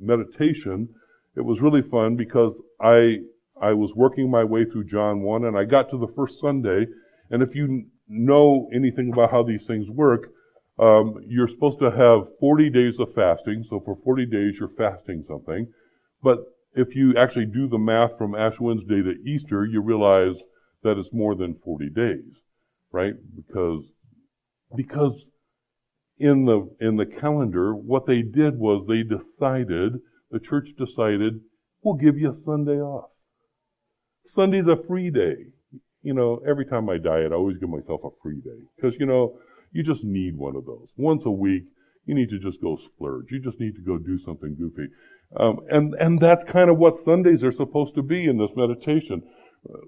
meditation, 0.00 0.88
it 1.36 1.42
was 1.42 1.60
really 1.60 1.82
fun 1.82 2.16
because 2.16 2.54
I 2.80 3.18
I 3.60 3.72
was 3.74 3.94
working 3.94 4.30
my 4.30 4.42
way 4.42 4.64
through 4.64 4.84
John 4.84 5.20
1 5.20 5.44
and 5.44 5.56
I 5.56 5.64
got 5.64 5.90
to 5.90 5.98
the 5.98 6.12
first 6.16 6.40
Sunday. 6.40 6.86
And 7.30 7.42
if 7.42 7.54
you 7.54 7.84
know 8.08 8.68
anything 8.74 9.12
about 9.12 9.30
how 9.30 9.42
these 9.42 9.66
things 9.66 9.88
work, 9.90 10.32
um, 10.78 11.20
you're 11.26 11.48
supposed 11.48 11.78
to 11.80 11.90
have 11.90 12.38
40 12.40 12.70
days 12.70 12.98
of 12.98 13.14
fasting. 13.14 13.64
So 13.68 13.80
for 13.80 13.98
40 14.02 14.26
days, 14.26 14.54
you're 14.58 14.70
fasting 14.70 15.24
something. 15.28 15.68
But 16.22 16.38
if 16.74 16.96
you 16.96 17.14
actually 17.18 17.46
do 17.46 17.68
the 17.68 17.78
math 17.78 18.16
from 18.16 18.34
Ash 18.34 18.58
Wednesday 18.58 19.02
to 19.02 19.14
Easter, 19.26 19.66
you 19.66 19.82
realize 19.82 20.36
that 20.82 20.96
it's 20.96 21.12
more 21.12 21.34
than 21.34 21.56
40 21.62 21.90
days, 21.90 22.32
right? 22.92 23.14
Because, 23.36 23.84
because 24.74 25.12
in 26.18 26.46
the, 26.46 26.70
in 26.80 26.96
the 26.96 27.06
calendar, 27.06 27.74
what 27.74 28.06
they 28.06 28.22
did 28.22 28.58
was 28.58 28.86
they 28.86 29.02
decided 29.02 30.00
the 30.30 30.38
church 30.40 30.68
decided, 30.78 31.40
we'll 31.82 31.94
give 31.94 32.18
you 32.18 32.30
a 32.30 32.44
Sunday 32.44 32.80
off. 32.80 33.10
Sunday's 34.34 34.66
a 34.66 34.76
free 34.86 35.10
day. 35.10 35.36
You 36.02 36.14
know, 36.14 36.40
every 36.48 36.64
time 36.64 36.88
I 36.88 36.98
diet, 36.98 37.32
I 37.32 37.34
always 37.34 37.58
give 37.58 37.68
myself 37.68 38.00
a 38.04 38.10
free 38.22 38.40
day. 38.40 38.62
Because, 38.76 38.94
you 38.98 39.06
know, 39.06 39.38
you 39.72 39.82
just 39.82 40.04
need 40.04 40.36
one 40.36 40.56
of 40.56 40.64
those. 40.66 40.88
Once 40.96 41.22
a 41.26 41.30
week, 41.30 41.64
you 42.06 42.14
need 42.14 42.30
to 42.30 42.38
just 42.38 42.60
go 42.60 42.76
splurge. 42.76 43.26
You 43.30 43.40
just 43.40 43.60
need 43.60 43.74
to 43.74 43.82
go 43.82 43.98
do 43.98 44.18
something 44.24 44.56
goofy. 44.56 44.88
Um, 45.36 45.60
and, 45.68 45.94
and 45.94 46.20
that's 46.20 46.42
kind 46.44 46.70
of 46.70 46.78
what 46.78 47.04
Sundays 47.04 47.42
are 47.42 47.52
supposed 47.52 47.94
to 47.96 48.02
be 48.02 48.26
in 48.26 48.38
this 48.38 48.50
meditation. 48.56 49.22
Uh, 49.68 49.78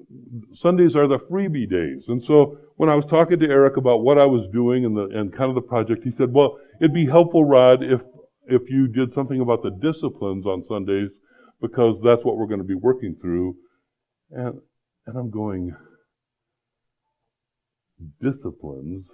Sundays 0.52 0.94
are 0.94 1.08
the 1.08 1.18
freebie 1.18 1.68
days. 1.68 2.08
And 2.08 2.22
so 2.22 2.58
when 2.76 2.88
I 2.88 2.94
was 2.94 3.06
talking 3.06 3.38
to 3.38 3.48
Eric 3.48 3.76
about 3.76 4.02
what 4.02 4.18
I 4.18 4.26
was 4.26 4.46
doing 4.52 4.84
and 4.84 4.96
the, 4.96 5.04
and 5.18 5.32
kind 5.32 5.48
of 5.48 5.54
the 5.54 5.62
project, 5.62 6.04
he 6.04 6.10
said, 6.10 6.32
well, 6.32 6.58
it'd 6.80 6.92
be 6.92 7.06
helpful, 7.06 7.44
Rod, 7.44 7.82
if 7.82 8.00
if 8.46 8.68
you 8.68 8.88
did 8.88 9.14
something 9.14 9.40
about 9.40 9.62
the 9.62 9.70
disciplines 9.70 10.46
on 10.46 10.64
Sundays, 10.64 11.10
because 11.60 12.00
that's 12.02 12.24
what 12.24 12.36
we're 12.36 12.46
going 12.46 12.58
to 12.58 12.64
be 12.64 12.74
working 12.74 13.16
through. 13.20 13.56
And, 14.30 14.60
and 15.06 15.16
I'm 15.16 15.30
going, 15.30 15.74
disciplines 18.20 19.08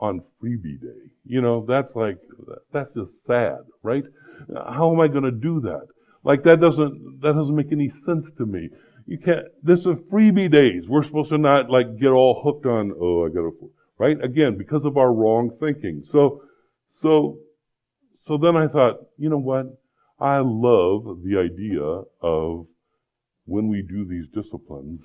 on 0.00 0.22
freebie 0.42 0.80
day. 0.80 1.10
You 1.24 1.40
know, 1.40 1.64
that's 1.66 1.94
like, 1.94 2.18
that's 2.72 2.94
just 2.94 3.10
sad, 3.26 3.58
right? 3.82 4.04
How 4.54 4.92
am 4.92 5.00
I 5.00 5.08
going 5.08 5.24
to 5.24 5.30
do 5.30 5.60
that? 5.60 5.86
Like 6.24 6.44
that 6.44 6.60
doesn't, 6.60 7.20
that 7.22 7.34
doesn't 7.34 7.54
make 7.54 7.72
any 7.72 7.92
sense 8.06 8.26
to 8.38 8.46
me. 8.46 8.68
You 9.06 9.18
can't, 9.18 9.46
this 9.62 9.80
is 9.80 9.96
freebie 10.12 10.50
days. 10.50 10.88
We're 10.88 11.02
supposed 11.02 11.30
to 11.30 11.38
not 11.38 11.70
like 11.70 11.98
get 11.98 12.10
all 12.10 12.40
hooked 12.44 12.66
on, 12.66 12.92
oh, 13.00 13.26
I 13.26 13.28
gotta, 13.28 13.50
right? 13.98 14.22
Again, 14.22 14.56
because 14.56 14.84
of 14.84 14.96
our 14.96 15.12
wrong 15.12 15.50
thinking. 15.58 16.04
So, 16.12 16.42
so 17.00 17.38
so 18.26 18.38
then 18.38 18.56
I 18.56 18.68
thought, 18.68 19.00
you 19.18 19.28
know 19.28 19.38
what? 19.38 19.66
I 20.20 20.38
love 20.38 21.22
the 21.24 21.38
idea 21.38 22.02
of 22.20 22.66
when 23.44 23.68
we 23.68 23.82
do 23.82 24.04
these 24.04 24.28
disciplines 24.28 25.00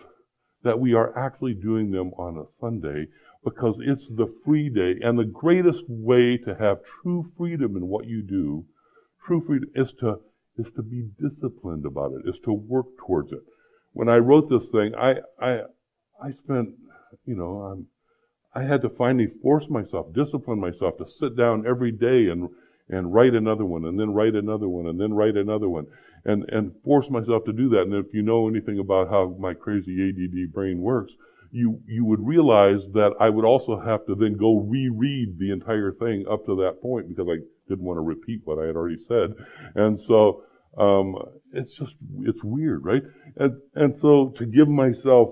that 0.64 0.80
we 0.80 0.94
are 0.94 1.18
actually 1.18 1.54
doing 1.54 1.92
them 1.92 2.12
on 2.18 2.38
a 2.38 2.46
Sunday 2.60 3.08
because 3.44 3.78
it's 3.80 4.08
the 4.10 4.32
free 4.44 4.70
day 4.70 4.96
and 5.02 5.18
the 5.18 5.24
greatest 5.24 5.84
way 5.88 6.38
to 6.38 6.56
have 6.56 6.80
true 7.02 7.32
freedom 7.38 7.76
in 7.78 7.88
what 7.88 8.06
you 8.06 8.22
do, 8.22 8.66
true 9.26 9.44
freedom 9.46 9.70
is 9.76 9.94
to 9.94 10.20
is 10.58 10.68
to 10.76 10.82
be 10.82 11.08
disciplined 11.20 11.86
about 11.86 12.12
it, 12.14 12.28
is 12.28 12.40
to 12.40 12.52
work 12.52 12.88
towards 12.98 13.32
it. 13.32 13.42
When 13.94 14.10
I 14.10 14.18
wrote 14.18 14.50
this 14.50 14.70
thing, 14.70 14.94
I 14.96 15.16
I 15.40 15.62
I 16.22 16.32
spent, 16.32 16.70
you 17.26 17.36
know, 17.36 17.62
I'm, 17.62 17.88
I 18.54 18.64
had 18.64 18.82
to 18.82 18.90
finally 18.90 19.28
force 19.42 19.70
myself, 19.70 20.14
discipline 20.14 20.60
myself 20.60 20.98
to 20.98 21.06
sit 21.20 21.38
down 21.38 21.68
every 21.68 21.92
day 21.92 22.28
and 22.30 22.50
and 22.90 23.14
write 23.14 23.34
another 23.34 23.66
one 23.66 23.86
and 23.86 24.00
then 24.00 24.12
write 24.12 24.36
another 24.36 24.68
one 24.68 24.88
and 24.88 25.00
then 25.00 25.14
write 25.14 25.36
another 25.36 25.68
one 25.68 25.86
and, 26.26 26.46
and 26.50 26.72
force 26.84 27.10
myself 27.10 27.44
to 27.46 27.54
do 27.54 27.70
that. 27.70 27.82
And 27.82 27.94
if 27.94 28.14
you 28.14 28.22
know 28.22 28.48
anything 28.48 28.80
about 28.80 29.10
how 29.10 29.36
my 29.40 29.54
crazy 29.54 30.10
ADD 30.10 30.54
brain 30.54 30.80
works, 30.80 31.14
you, 31.52 31.80
you 31.88 32.06
would 32.06 32.26
realize 32.26 32.82
that 32.94 33.12
I 33.20 33.30
would 33.30 33.46
also 33.46 33.80
have 33.80 34.06
to 34.08 34.16
then 34.16 34.38
go 34.38 34.60
reread 34.60 35.40
the 35.40 35.52
entire 35.52 35.92
thing 35.94 36.26
up 36.30 36.46
to 36.46 36.56
that 36.58 36.82
point 36.82 37.08
because 37.10 37.28
I 37.30 37.40
didn't 37.70 37.86
want 37.86 37.98
to 37.98 38.02
repeat 38.02 38.42
what 38.44 38.60
I 38.62 38.68
had 38.68 38.76
already 38.76 38.98
said. 39.08 39.34
And 39.76 40.00
so, 40.02 40.44
um, 40.78 41.16
it's 41.54 41.74
just, 41.74 41.94
it's 42.22 42.44
weird, 42.44 42.86
right? 42.86 43.02
And, 43.38 43.60
and 43.76 43.96
so 44.00 44.34
to 44.38 44.46
give 44.46 44.68
myself 44.68 45.30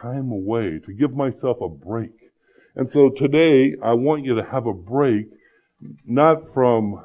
time 0.00 0.30
away, 0.30 0.80
to 0.84 0.92
give 0.92 1.14
myself 1.14 1.58
a 1.60 1.68
break. 1.68 2.12
And 2.74 2.90
so 2.92 3.10
today, 3.10 3.74
I 3.82 3.92
want 3.94 4.24
you 4.24 4.34
to 4.36 4.44
have 4.44 4.66
a 4.66 4.74
break 4.74 5.26
not 6.06 6.52
from 6.54 7.04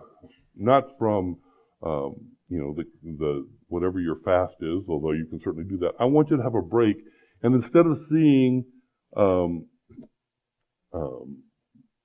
not 0.56 0.98
from 0.98 1.38
um, 1.84 2.16
you 2.50 2.60
know 2.60 2.74
the 2.74 2.86
the 3.04 3.48
whatever 3.68 4.00
your 4.00 4.18
fast 4.24 4.56
is, 4.62 4.84
although 4.88 5.12
you 5.12 5.26
can 5.26 5.40
certainly 5.40 5.68
do 5.68 5.78
that. 5.80 5.94
I 6.00 6.06
want 6.06 6.30
you 6.30 6.38
to 6.38 6.44
have 6.44 6.56
a 6.56 6.62
break, 6.62 6.98
and 7.42 7.56
instead 7.56 7.86
of 7.86 7.98
seeing 8.10 8.66
um, 9.16 9.66
um, 10.94 11.44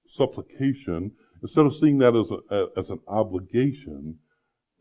supplication, 0.07 1.13
instead 1.43 1.67
of 1.67 1.77
seeing 1.77 1.99
that 1.99 2.17
as 2.17 2.31
a, 2.31 2.81
as 2.81 2.91
an 2.91 3.01
obligation, 3.09 4.19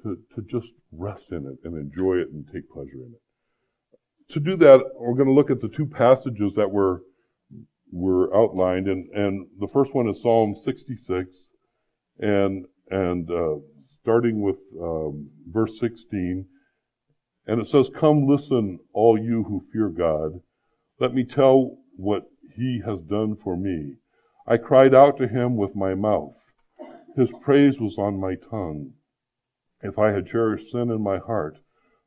to 0.04 0.18
to 0.36 0.42
just 0.50 0.72
rest 0.92 1.26
in 1.32 1.46
it 1.46 1.68
and 1.68 1.78
enjoy 1.78 2.16
it 2.16 2.30
and 2.32 2.46
take 2.54 2.70
pleasure 2.70 3.04
in 3.06 3.14
it. 3.14 4.34
To 4.34 4.40
do 4.40 4.58
that, 4.58 4.80
we're 4.96 5.14
going 5.14 5.28
to 5.28 5.34
look 5.34 5.52
at 5.52 5.62
the 5.62 5.70
two 5.70 5.86
passages 5.86 6.54
that 6.56 6.72
were 6.72 7.02
were 7.92 8.36
outlined, 8.36 8.88
and 8.88 9.10
and 9.14 9.48
the 9.60 9.68
first 9.68 9.94
one 9.94 10.08
is 10.10 10.22
Psalm 10.22 10.56
66 10.56 11.50
and 12.20 12.66
and 12.90 13.30
uh, 13.30 13.56
starting 14.02 14.42
with 14.42 14.58
um, 14.80 15.30
verse 15.48 15.80
16, 15.80 16.46
and 17.48 17.62
it 17.62 17.68
says, 17.68 17.90
"Come, 17.90 18.28
listen, 18.28 18.80
all 18.94 19.18
you 19.18 19.44
who 19.44 19.66
fear 19.74 19.90
God. 19.90 20.42
Let 21.00 21.14
me 21.14 21.26
tell 21.26 21.78
what 21.98 22.30
He 22.56 22.82
has 22.86 23.02
done 23.02 23.36
for 23.36 23.58
me. 23.58 23.96
I 24.48 24.58
cried 24.58 24.94
out 24.94 25.18
to 25.18 25.28
Him 25.28 25.58
with 25.58 25.76
my 25.76 25.96
mouth; 25.96 26.36
His 27.18 27.30
praise 27.42 27.80
was 27.80 27.98
on 27.98 28.20
my 28.20 28.36
tongue. 28.36 28.94
If 29.82 30.00
I 30.00 30.12
had 30.12 30.28
cherished 30.28 30.72
sin 30.72 30.90
in 30.90 31.02
my 31.02 31.18
heart, 31.18 31.58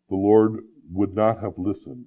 the 0.08 0.16
Lord 0.16 0.60
would 0.90 1.14
not 1.14 1.40
have 1.40 1.58
listened. 1.58 2.06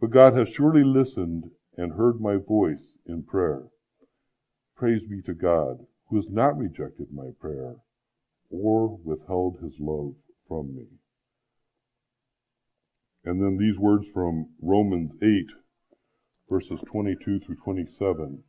But 0.00 0.10
God 0.10 0.36
has 0.36 0.48
surely 0.48 0.84
listened 0.84 1.50
and 1.76 1.92
heard 1.92 2.20
my 2.20 2.36
voice 2.36 2.98
in 3.06 3.22
prayer. 3.22 3.62
Praise 4.76 5.02
be 5.04 5.22
to 5.22 5.34
God." 5.34 5.86
Who 6.08 6.16
has 6.16 6.28
not 6.28 6.56
rejected 6.56 7.12
my 7.12 7.30
prayer 7.40 7.76
or 8.50 8.96
withheld 9.04 9.58
his 9.60 9.74
love 9.80 10.14
from 10.46 10.74
me. 10.74 10.86
and 13.24 13.40
then 13.40 13.56
these 13.56 13.78
words 13.78 14.06
from 14.12 14.46
Romans 14.60 15.10
8, 15.22 15.46
verses 16.50 16.78
22 16.92 17.40
through 17.40 17.56
27. 17.56 18.42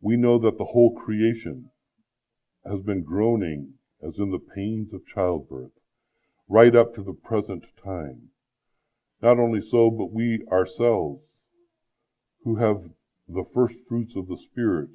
We 0.00 0.16
know 0.16 0.38
that 0.38 0.58
the 0.58 0.64
whole 0.64 0.94
creation 0.94 1.70
has 2.64 2.80
been 2.80 3.02
groaning 3.02 3.74
as 4.02 4.14
in 4.18 4.30
the 4.30 4.38
pains 4.38 4.94
of 4.94 5.06
childbirth, 5.12 5.72
right 6.48 6.74
up 6.74 6.94
to 6.94 7.02
the 7.02 7.12
present 7.12 7.64
time. 7.84 8.30
Not 9.22 9.38
only 9.38 9.60
so, 9.60 9.90
but 9.90 10.12
we 10.12 10.46
ourselves, 10.50 11.22
who 12.42 12.56
have 12.56 12.90
the 13.28 13.44
first 13.52 13.78
fruits 13.86 14.16
of 14.16 14.28
the 14.28 14.38
Spirit, 14.38 14.90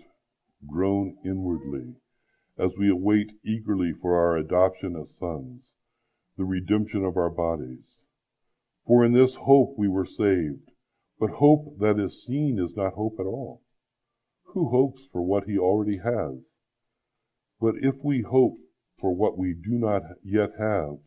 groan 0.66 1.18
inwardly, 1.24 1.96
as 2.58 2.72
we 2.78 2.90
await 2.90 3.32
eagerly 3.44 3.94
for 3.94 4.16
our 4.16 4.38
adoption 4.38 4.96
as 4.96 5.14
sons, 5.20 5.62
the 6.38 6.46
redemption 6.46 7.06
of 7.06 7.18
our 7.18 7.30
bodies. 7.30 8.00
For 8.88 9.06
in 9.06 9.14
this 9.14 9.36
hope 9.36 9.78
we 9.78 9.88
were 9.88 10.06
saved. 10.06 10.72
But 11.18 11.30
hope 11.30 11.78
that 11.80 11.98
is 11.98 12.24
seen 12.24 12.60
is 12.60 12.76
not 12.76 12.94
hope 12.94 13.20
at 13.20 13.26
all. 13.26 13.62
Who 14.48 14.70
hopes 14.70 15.06
for 15.12 15.22
what 15.22 15.46
he 15.46 15.58
already 15.58 15.98
has? 15.98 16.40
But 17.62 17.76
if 17.82 18.04
we 18.04 18.22
hope 18.22 18.58
for 19.00 19.16
what 19.16 19.38
we 19.38 19.54
do 19.54 19.78
not 19.78 20.02
yet 20.24 20.52
have, 20.60 20.98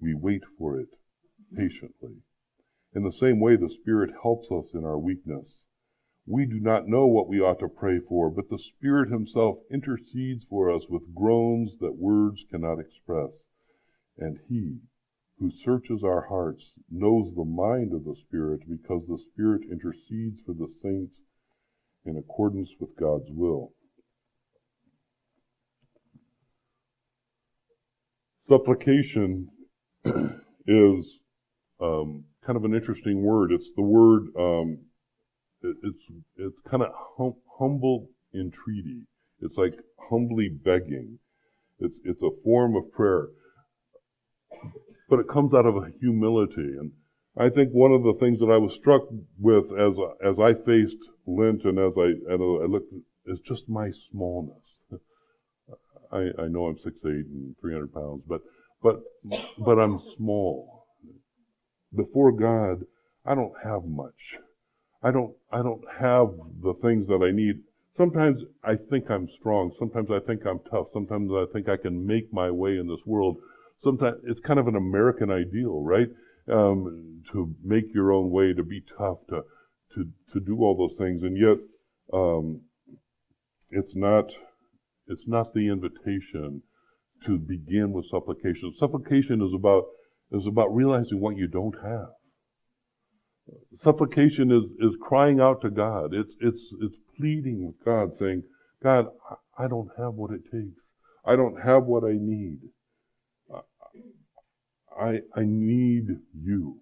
we 0.00 0.14
wait 0.14 0.44
for 0.56 0.80
it 0.80 0.88
patiently. 1.54 2.22
In 2.94 3.02
the 3.02 3.12
same 3.12 3.38
way, 3.38 3.56
the 3.56 3.68
Spirit 3.68 4.10
helps 4.22 4.50
us 4.50 4.72
in 4.72 4.84
our 4.84 4.98
weakness. 4.98 5.58
We 6.26 6.46
do 6.46 6.58
not 6.58 6.88
know 6.88 7.06
what 7.06 7.28
we 7.28 7.40
ought 7.40 7.58
to 7.60 7.68
pray 7.68 8.00
for, 8.00 8.30
but 8.30 8.48
the 8.48 8.58
Spirit 8.58 9.10
Himself 9.10 9.58
intercedes 9.70 10.44
for 10.44 10.70
us 10.70 10.88
with 10.88 11.14
groans 11.14 11.78
that 11.80 11.96
words 11.96 12.44
cannot 12.50 12.78
express. 12.78 13.44
And 14.16 14.38
He, 14.48 14.80
who 15.38 15.50
searches 15.50 16.02
our 16.02 16.22
hearts, 16.22 16.72
knows 16.90 17.34
the 17.34 17.44
mind 17.44 17.92
of 17.92 18.04
the 18.04 18.16
Spirit, 18.16 18.68
because 18.68 19.06
the 19.06 19.18
Spirit 19.32 19.62
intercedes 19.70 20.40
for 20.40 20.54
the 20.54 20.68
saints 20.82 21.20
in 22.04 22.16
accordance 22.16 22.70
with 22.80 22.96
God's 22.96 23.30
will. 23.30 23.74
Supplication 28.48 29.50
is 30.66 31.18
um, 31.80 32.24
kind 32.48 32.56
of 32.56 32.64
an 32.64 32.74
interesting 32.74 33.22
word. 33.22 33.52
It's 33.52 33.70
the 33.76 33.82
word, 33.82 34.28
um, 34.38 34.78
it, 35.60 35.76
it's, 35.82 35.98
it's 36.38 36.56
kind 36.70 36.82
of 36.82 36.88
hum, 37.18 37.34
humble 37.58 38.08
entreaty. 38.34 39.02
It's 39.42 39.56
like 39.58 39.74
humbly 40.08 40.48
begging. 40.48 41.18
It's, 41.78 41.98
it's 42.04 42.22
a 42.22 42.30
form 42.42 42.74
of 42.74 42.90
prayer. 42.90 43.26
But 45.10 45.20
it 45.20 45.28
comes 45.28 45.52
out 45.52 45.66
of 45.66 45.76
a 45.76 45.90
humility. 46.00 46.72
And 46.80 46.92
I 47.36 47.50
think 47.50 47.72
one 47.72 47.92
of 47.92 48.02
the 48.02 48.16
things 48.18 48.38
that 48.40 48.50
I 48.50 48.56
was 48.56 48.74
struck 48.74 49.02
with 49.38 49.66
as, 49.78 49.92
as 50.24 50.38
I 50.38 50.54
faced 50.54 50.96
Lent 51.26 51.64
and 51.64 51.78
as 51.78 51.92
I, 51.98 52.32
and 52.32 52.40
I 52.62 52.64
looked 52.64 52.94
is 53.26 53.40
just 53.40 53.68
my 53.68 53.90
smallness. 54.10 54.78
I, 56.10 56.28
I 56.38 56.48
know 56.48 56.64
I'm 56.64 56.78
six 56.78 56.96
eight 57.04 57.26
and 57.26 57.54
300 57.60 57.92
pounds, 57.92 58.22
but, 58.26 58.40
but, 58.82 59.02
but 59.58 59.78
I'm 59.78 60.00
small. 60.16 60.77
Before 61.94 62.32
God, 62.32 62.84
I 63.24 63.34
don't 63.34 63.54
have 63.64 63.84
much. 63.84 64.36
I 65.02 65.10
don't, 65.10 65.34
I 65.52 65.62
don't 65.62 65.84
have 66.00 66.28
the 66.62 66.74
things 66.82 67.06
that 67.06 67.22
I 67.22 67.30
need. 67.30 67.60
Sometimes 67.96 68.42
I 68.62 68.74
think 68.76 69.10
I'm 69.10 69.28
strong. 69.38 69.72
Sometimes 69.78 70.08
I 70.10 70.20
think 70.20 70.46
I'm 70.46 70.60
tough. 70.70 70.88
Sometimes 70.92 71.30
I 71.32 71.44
think 71.52 71.68
I 71.68 71.76
can 71.76 72.06
make 72.06 72.32
my 72.32 72.50
way 72.50 72.78
in 72.78 72.86
this 72.88 73.04
world. 73.06 73.38
Sometimes 73.82 74.18
it's 74.24 74.40
kind 74.40 74.58
of 74.58 74.68
an 74.68 74.76
American 74.76 75.30
ideal, 75.30 75.82
right? 75.82 76.08
Um, 76.50 77.22
to 77.32 77.54
make 77.62 77.92
your 77.94 78.12
own 78.12 78.30
way, 78.30 78.52
to 78.54 78.62
be 78.62 78.82
tough, 78.96 79.18
to, 79.28 79.42
to, 79.94 80.08
to 80.32 80.40
do 80.40 80.58
all 80.60 80.76
those 80.76 80.96
things. 80.98 81.22
And 81.22 81.36
yet, 81.36 81.58
um, 82.12 82.62
it's 83.70 83.94
not, 83.94 84.30
it's 85.06 85.26
not 85.26 85.52
the 85.52 85.68
invitation 85.68 86.62
to 87.26 87.38
begin 87.38 87.92
with 87.92 88.08
supplication. 88.10 88.74
Supplication 88.78 89.42
is 89.42 89.52
about, 89.54 89.84
is 90.32 90.46
about 90.46 90.74
realizing 90.74 91.20
what 91.20 91.36
you 91.36 91.46
don't 91.46 91.76
have. 91.82 92.08
Supplication 93.82 94.50
is, 94.50 94.64
is 94.80 94.96
crying 95.00 95.40
out 95.40 95.62
to 95.62 95.70
God. 95.70 96.12
It's, 96.12 96.34
it's, 96.40 96.62
it's 96.82 96.96
pleading 97.16 97.66
with 97.66 97.82
God 97.84 98.10
saying, 98.18 98.42
God, 98.82 99.06
I 99.58 99.68
don't 99.68 99.90
have 99.98 100.14
what 100.14 100.32
it 100.32 100.42
takes. 100.44 100.80
I 101.24 101.36
don't 101.36 101.60
have 101.60 101.84
what 101.84 102.04
I 102.04 102.12
need. 102.12 102.58
I, 104.98 105.20
I 105.34 105.44
need 105.44 106.08
you. 106.34 106.80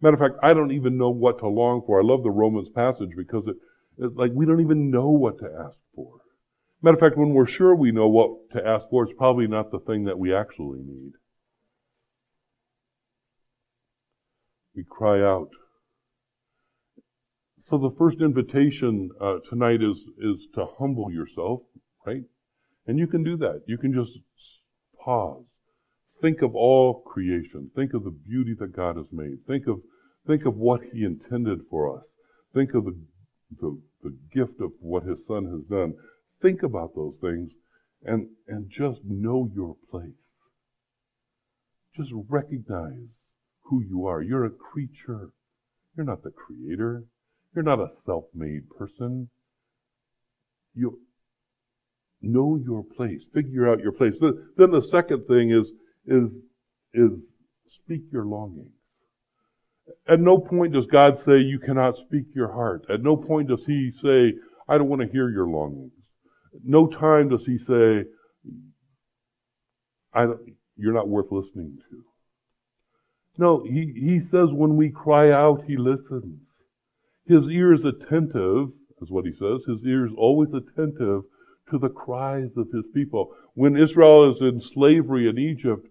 Matter 0.00 0.14
of 0.14 0.20
fact, 0.20 0.42
I 0.42 0.52
don't 0.52 0.72
even 0.72 0.96
know 0.96 1.10
what 1.10 1.38
to 1.40 1.48
long 1.48 1.82
for. 1.86 2.00
I 2.00 2.04
love 2.04 2.22
the 2.22 2.30
Romans 2.30 2.68
passage 2.74 3.10
because 3.16 3.44
it, 3.46 3.56
it's 3.98 4.16
like 4.16 4.30
we 4.34 4.46
don't 4.46 4.60
even 4.60 4.90
know 4.90 5.08
what 5.08 5.38
to 5.38 5.46
ask 5.46 5.76
for. 5.94 6.12
Matter 6.82 6.94
of 6.94 7.00
fact, 7.00 7.16
when 7.16 7.34
we're 7.34 7.46
sure 7.46 7.74
we 7.74 7.92
know 7.92 8.08
what 8.08 8.30
to 8.52 8.66
ask 8.66 8.88
for, 8.90 9.04
it's 9.04 9.16
probably 9.16 9.46
not 9.46 9.70
the 9.70 9.78
thing 9.80 10.04
that 10.04 10.18
we 10.18 10.34
actually 10.34 10.80
need. 10.80 11.12
We 14.74 14.84
cry 14.84 15.20
out. 15.20 15.50
So 17.68 17.78
the 17.78 17.94
first 17.96 18.20
invitation 18.20 19.10
uh, 19.20 19.38
tonight 19.48 19.82
is 19.82 19.98
is 20.18 20.46
to 20.54 20.66
humble 20.78 21.10
yourself, 21.10 21.62
right? 22.06 22.22
And 22.86 22.98
you 22.98 23.06
can 23.06 23.22
do 23.22 23.36
that. 23.38 23.62
You 23.66 23.78
can 23.78 23.92
just 23.94 24.18
pause. 25.02 25.44
Think 26.20 26.42
of 26.42 26.54
all 26.54 27.02
creation. 27.02 27.70
Think 27.74 27.94
of 27.94 28.04
the 28.04 28.10
beauty 28.10 28.54
that 28.58 28.76
God 28.76 28.96
has 28.96 29.06
made. 29.12 29.46
Think 29.46 29.66
of 29.66 29.80
think 30.26 30.44
of 30.44 30.56
what 30.56 30.82
He 30.92 31.04
intended 31.04 31.60
for 31.70 31.98
us. 31.98 32.04
Think 32.54 32.74
of 32.74 32.84
the 32.84 32.96
the, 33.60 33.80
the 34.02 34.16
gift 34.32 34.60
of 34.60 34.72
what 34.80 35.04
His 35.04 35.18
Son 35.26 35.46
has 35.46 35.62
done. 35.68 35.94
Think 36.40 36.62
about 36.62 36.94
those 36.94 37.16
things 37.20 37.52
and, 38.04 38.28
and 38.48 38.70
just 38.70 39.00
know 39.04 39.48
your 39.54 39.76
place. 39.90 40.10
Just 41.96 42.10
recognize 42.28 43.21
who 43.72 43.82
you 43.82 44.06
are. 44.06 44.20
You're 44.20 44.44
a 44.44 44.50
creature. 44.50 45.30
You're 45.96 46.04
not 46.04 46.22
the 46.22 46.30
creator. 46.30 47.04
You're 47.54 47.64
not 47.64 47.80
a 47.80 47.88
self-made 48.04 48.68
person. 48.78 49.30
You 50.74 50.98
know 52.20 52.60
your 52.62 52.84
place. 52.84 53.22
Figure 53.32 53.70
out 53.70 53.80
your 53.80 53.92
place. 53.92 54.14
Then 54.20 54.70
the 54.70 54.82
second 54.82 55.26
thing 55.26 55.50
is, 55.50 55.72
is, 56.06 56.28
is 56.92 57.12
speak 57.68 58.02
your 58.12 58.26
longings. 58.26 58.72
At 60.06 60.20
no 60.20 60.36
point 60.38 60.74
does 60.74 60.86
God 60.86 61.18
say 61.24 61.38
you 61.38 61.58
cannot 61.58 61.96
speak 61.96 62.26
your 62.34 62.52
heart. 62.52 62.84
At 62.92 63.02
no 63.02 63.16
point 63.16 63.48
does 63.48 63.64
He 63.66 63.90
say, 64.02 64.34
I 64.68 64.76
don't 64.76 64.88
want 64.88 65.00
to 65.00 65.08
hear 65.08 65.30
your 65.30 65.48
longings. 65.48 65.92
No 66.62 66.86
time 66.86 67.30
does 67.30 67.44
he 67.46 67.58
say, 67.66 68.04
I 70.12 70.24
don't, 70.26 70.40
you're 70.76 70.92
not 70.92 71.08
worth 71.08 71.30
listening 71.30 71.78
to. 71.90 72.04
No, 73.38 73.64
he, 73.64 73.92
he 73.94 74.20
says 74.30 74.50
when 74.52 74.76
we 74.76 74.90
cry 74.90 75.30
out, 75.30 75.64
he 75.66 75.76
listens. 75.76 76.40
His 77.26 77.46
ear 77.48 77.72
is 77.72 77.84
attentive, 77.84 78.68
is 79.00 79.10
what 79.10 79.24
he 79.24 79.32
says. 79.32 79.64
His 79.66 79.84
ear 79.86 80.06
is 80.06 80.12
always 80.16 80.50
attentive 80.52 81.22
to 81.70 81.78
the 81.78 81.88
cries 81.88 82.50
of 82.56 82.68
his 82.72 82.84
people. 82.94 83.34
When 83.54 83.76
Israel 83.76 84.32
is 84.32 84.40
in 84.40 84.60
slavery 84.60 85.28
in 85.28 85.38
Egypt, 85.38 85.86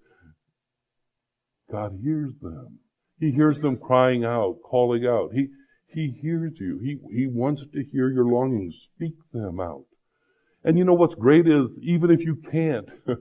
God 1.72 2.00
hears 2.04 2.34
them. 2.42 2.80
He 3.20 3.32
hears 3.32 3.60
them 3.60 3.78
crying 3.78 4.26
out, 4.26 4.58
calling 4.64 5.06
out. 5.06 5.32
He, 5.34 5.48
he 5.88 6.12
hears 6.22 6.54
you. 6.60 6.80
He, 6.80 6.98
he 7.16 7.28
wants 7.28 7.64
to 7.74 7.84
hear 7.92 8.10
your 8.10 8.26
longings. 8.26 8.76
Speak 8.96 9.14
them 9.32 9.60
out. 9.60 9.86
And 10.64 10.78
you 10.78 10.84
know 10.84 10.94
what's 10.94 11.16
great 11.16 11.48
is 11.48 11.68
even 11.82 12.12
if 12.12 12.22
you 12.22 12.36
can't, 12.52 12.90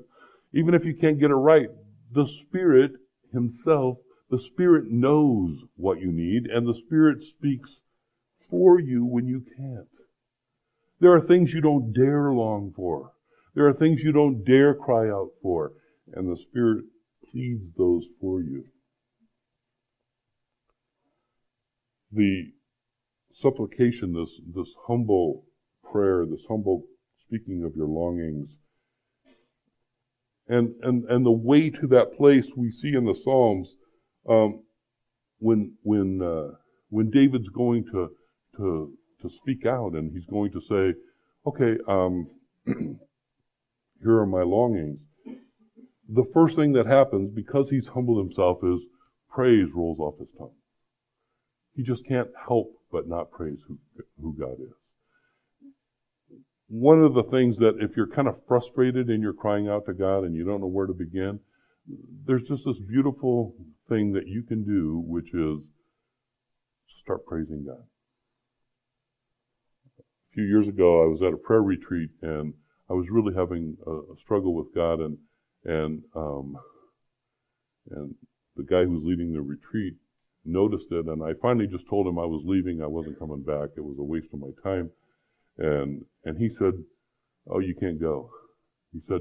even 0.54 0.74
if 0.74 0.84
you 0.84 0.94
can't 0.94 1.20
get 1.20 1.30
it 1.30 1.34
right, 1.34 1.68
the 2.12 2.26
Spirit 2.26 2.92
Himself, 3.32 3.98
the 4.30 4.40
Spirit 4.40 4.84
knows 4.90 5.64
what 5.76 6.00
you 6.00 6.12
need, 6.12 6.46
and 6.46 6.66
the 6.66 6.80
Spirit 6.86 7.24
speaks 7.24 7.80
for 8.48 8.78
you 8.78 9.04
when 9.04 9.26
you 9.26 9.44
can't. 9.56 9.88
There 11.00 11.12
are 11.12 11.20
things 11.20 11.52
you 11.52 11.60
don't 11.60 11.92
dare 11.92 12.32
long 12.32 12.72
for. 12.76 13.12
There 13.54 13.66
are 13.66 13.72
things 13.72 14.02
you 14.02 14.12
don't 14.12 14.44
dare 14.44 14.74
cry 14.74 15.08
out 15.08 15.30
for, 15.42 15.72
and 16.12 16.30
the 16.30 16.40
Spirit 16.40 16.84
pleads 17.30 17.64
those 17.76 18.04
for 18.20 18.40
you. 18.40 18.64
The 22.12 22.52
supplication, 23.32 24.12
this, 24.12 24.30
this 24.54 24.72
humble 24.86 25.44
prayer, 25.90 26.24
this 26.26 26.44
humble 26.48 26.84
speaking 27.26 27.64
of 27.64 27.74
your 27.74 27.86
longings. 27.86 28.50
And, 30.48 30.74
and, 30.82 31.04
and 31.04 31.24
the 31.24 31.30
way 31.30 31.70
to 31.70 31.86
that 31.88 32.16
place 32.16 32.46
we 32.56 32.70
see 32.72 32.94
in 32.94 33.04
the 33.04 33.14
Psalms, 33.14 33.76
um, 34.30 34.62
when, 35.40 35.74
when, 35.82 36.22
uh, 36.22 36.54
when 36.88 37.10
David's 37.10 37.48
going 37.48 37.84
to, 37.92 38.08
to, 38.56 38.92
to 39.22 39.30
speak 39.42 39.66
out 39.66 39.92
and 39.92 40.12
he's 40.12 40.26
going 40.26 40.52
to 40.52 40.60
say, 40.60 40.98
okay, 41.46 41.78
um, 41.88 42.30
here 44.02 44.18
are 44.18 44.26
my 44.26 44.42
longings. 44.42 44.98
The 46.08 46.24
first 46.32 46.56
thing 46.56 46.72
that 46.72 46.86
happens, 46.86 47.30
because 47.34 47.68
he's 47.70 47.86
humbled 47.86 48.24
himself, 48.24 48.58
is 48.62 48.80
praise 49.32 49.68
rolls 49.74 49.98
off 49.98 50.18
his 50.18 50.28
tongue. 50.38 50.54
He 51.74 51.82
just 51.82 52.06
can't 52.06 52.28
help 52.46 52.72
but 52.90 53.08
not 53.08 53.30
praise 53.30 53.58
who, 53.66 53.78
who 54.20 54.36
God 54.38 54.54
is. 54.60 54.74
One 56.68 57.02
of 57.02 57.14
the 57.14 57.24
things 57.24 57.56
that 57.58 57.78
if 57.80 57.96
you're 57.96 58.08
kind 58.08 58.28
of 58.28 58.36
frustrated 58.46 59.08
and 59.08 59.22
you're 59.22 59.32
crying 59.32 59.68
out 59.68 59.86
to 59.86 59.92
God 59.92 60.24
and 60.24 60.34
you 60.34 60.44
don't 60.44 60.60
know 60.60 60.66
where 60.66 60.86
to 60.86 60.92
begin, 60.92 61.40
there's 62.26 62.42
just 62.42 62.64
this 62.64 62.78
beautiful 62.88 63.54
thing 63.90 64.12
that 64.12 64.26
you 64.26 64.42
can 64.42 64.64
do, 64.64 65.02
which 65.06 65.34
is 65.34 65.58
start 67.02 67.26
praising 67.26 67.64
God. 67.66 67.84
A 69.98 70.34
few 70.34 70.44
years 70.44 70.68
ago, 70.68 71.02
I 71.02 71.06
was 71.06 71.20
at 71.26 71.34
a 71.34 71.36
prayer 71.36 71.62
retreat 71.62 72.10
and 72.22 72.54
I 72.88 72.94
was 72.94 73.06
really 73.10 73.34
having 73.34 73.76
a, 73.86 73.90
a 73.90 74.16
struggle 74.24 74.54
with 74.54 74.74
God 74.74 75.00
and 75.00 75.18
and 75.64 76.02
um, 76.16 76.56
and 77.90 78.14
the 78.56 78.62
guy 78.62 78.84
who 78.84 78.92
was 78.92 79.02
leading 79.04 79.32
the 79.32 79.40
retreat 79.42 79.94
noticed 80.44 80.86
it, 80.90 81.06
and 81.06 81.22
I 81.22 81.32
finally 81.42 81.66
just 81.66 81.88
told 81.88 82.06
him 82.06 82.18
I 82.18 82.24
was 82.24 82.42
leaving. 82.46 82.82
I 82.82 82.86
wasn't 82.86 83.18
coming 83.18 83.42
back. 83.42 83.70
It 83.76 83.84
was 83.84 83.96
a 83.98 84.02
waste 84.02 84.28
of 84.32 84.40
my 84.40 84.50
time. 84.62 84.90
And 85.58 86.04
and 86.24 86.38
he 86.38 86.50
said, 86.58 86.72
"Oh, 87.46 87.58
you 87.58 87.74
can't 87.74 88.00
go." 88.00 88.30
He 88.92 89.00
said, 89.08 89.20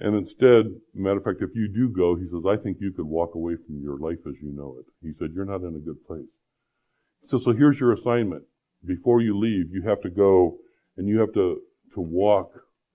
and 0.00 0.16
instead, 0.16 0.66
matter 0.94 1.18
of 1.18 1.24
fact, 1.24 1.42
if 1.42 1.54
you 1.54 1.68
do 1.68 1.88
go, 1.88 2.14
he 2.14 2.26
says, 2.26 2.42
I 2.48 2.56
think 2.62 2.78
you 2.80 2.92
could 2.92 3.06
walk 3.06 3.34
away 3.34 3.54
from 3.56 3.80
your 3.80 3.98
life 3.98 4.18
as 4.26 4.34
you 4.40 4.52
know 4.52 4.76
it. 4.78 4.86
He 5.02 5.12
said, 5.18 5.30
you're 5.34 5.44
not 5.44 5.62
in 5.62 5.74
a 5.74 5.84
good 5.84 6.04
place. 6.06 6.28
So, 7.26 7.38
so 7.38 7.52
here's 7.52 7.80
your 7.80 7.92
assignment. 7.92 8.44
Before 8.86 9.20
you 9.20 9.38
leave, 9.38 9.72
you 9.72 9.82
have 9.88 10.00
to 10.02 10.10
go 10.10 10.58
and 10.96 11.08
you 11.08 11.18
have 11.20 11.32
to, 11.34 11.60
to 11.94 12.00
walk 12.00 12.50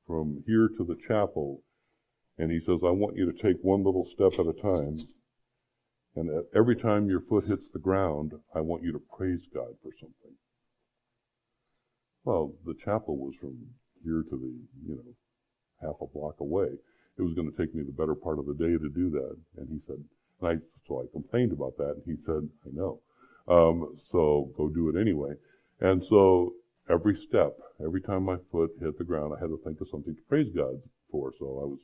from 0.05 0.43
here 0.45 0.69
to 0.77 0.83
the 0.83 0.97
chapel. 1.07 1.61
And 2.37 2.51
he 2.51 2.59
says, 2.59 2.79
I 2.83 2.91
want 2.91 3.17
you 3.17 3.31
to 3.31 3.41
take 3.41 3.57
one 3.61 3.83
little 3.83 4.07
step 4.13 4.39
at 4.39 4.47
a 4.47 4.61
time. 4.61 5.07
And 6.15 6.29
every 6.55 6.75
time 6.75 7.09
your 7.09 7.21
foot 7.21 7.45
hits 7.45 7.69
the 7.71 7.79
ground, 7.79 8.33
I 8.55 8.61
want 8.61 8.83
you 8.83 8.91
to 8.91 9.01
praise 9.17 9.41
God 9.53 9.73
for 9.81 9.91
something. 9.99 10.35
Well, 12.23 12.53
the 12.65 12.75
chapel 12.83 13.17
was 13.17 13.33
from 13.39 13.57
here 14.03 14.23
to 14.29 14.37
the, 14.37 14.53
you 14.87 14.95
know, 14.95 15.15
half 15.81 15.95
a 16.01 16.07
block 16.07 16.39
away. 16.39 16.69
It 17.17 17.21
was 17.21 17.33
going 17.33 17.51
to 17.51 17.57
take 17.57 17.75
me 17.75 17.83
the 17.83 17.91
better 17.91 18.15
part 18.15 18.39
of 18.39 18.45
the 18.45 18.53
day 18.53 18.77
to 18.77 18.89
do 18.89 19.09
that. 19.11 19.35
And 19.57 19.67
he 19.69 19.79
said, 19.87 19.97
and 20.41 20.49
I, 20.49 20.55
so 20.87 21.01
I 21.01 21.05
complained 21.11 21.51
about 21.51 21.77
that. 21.77 21.95
And 21.95 22.03
he 22.05 22.15
said, 22.25 22.47
I 22.65 22.69
know. 22.73 23.01
Um, 23.47 23.97
so 24.11 24.51
go 24.55 24.69
do 24.69 24.89
it 24.89 24.99
anyway. 24.99 25.33
And 25.81 26.03
so 26.09 26.53
every 26.89 27.17
step, 27.27 27.57
every 27.83 28.01
time 28.01 28.23
my 28.23 28.37
foot 28.51 28.71
hit 28.79 28.97
the 28.97 29.03
ground, 29.03 29.33
I 29.35 29.39
had 29.39 29.49
to 29.49 29.59
think 29.65 29.81
of 29.81 29.87
something 29.89 30.15
to 30.15 30.21
praise 30.29 30.51
God 30.55 30.81
for. 31.11 31.33
So 31.39 31.45
I 31.45 31.65
was 31.65 31.79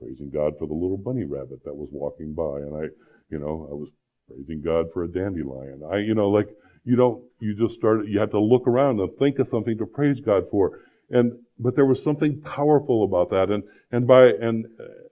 praising 0.00 0.30
God 0.30 0.54
for 0.58 0.66
the 0.66 0.74
little 0.74 0.98
bunny 0.98 1.24
rabbit 1.24 1.64
that 1.64 1.74
was 1.74 1.88
walking 1.92 2.34
by. 2.34 2.60
And 2.60 2.76
I, 2.76 2.88
you 3.30 3.38
know, 3.38 3.66
I 3.70 3.74
was 3.74 3.88
praising 4.28 4.62
God 4.62 4.86
for 4.92 5.04
a 5.04 5.08
dandelion. 5.08 5.82
I, 5.90 5.98
you 5.98 6.14
know, 6.14 6.28
like, 6.28 6.48
you 6.84 6.94
don't, 6.94 7.24
you 7.40 7.54
just 7.56 7.78
start, 7.78 8.06
you 8.06 8.20
have 8.20 8.30
to 8.30 8.40
look 8.40 8.68
around 8.68 9.00
and 9.00 9.10
think 9.18 9.40
of 9.40 9.48
something 9.50 9.76
to 9.78 9.86
praise 9.86 10.20
God 10.20 10.44
for. 10.50 10.80
And, 11.10 11.32
but 11.58 11.76
there 11.76 11.86
was 11.86 12.02
something 12.02 12.40
powerful 12.40 13.04
about 13.04 13.30
that. 13.30 13.52
And, 13.52 13.62
and 13.92 14.06
by, 14.06 14.26
and, 14.26 14.66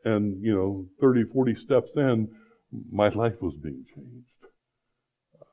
and, 0.04 0.42
you 0.42 0.54
know, 0.54 0.87
30, 1.00 1.24
40 1.33 1.54
steps 1.57 1.90
in, 1.96 2.28
my 2.90 3.09
life 3.09 3.40
was 3.40 3.54
being 3.62 3.85
changed. 3.94 4.26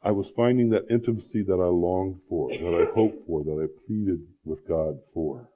I 0.04 0.12
was 0.12 0.32
finding 0.36 0.70
that 0.70 0.90
intimacy 0.90 1.44
that 1.44 1.54
I 1.54 1.68
longed 1.68 2.22
for, 2.28 2.50
that 2.50 2.88
I 2.90 2.92
hoped 2.96 3.28
for, 3.28 3.44
that 3.44 3.52
I 3.52 3.68
pleaded 3.86 4.22
with 4.44 4.68
God 4.68 4.96
for. 5.14 5.48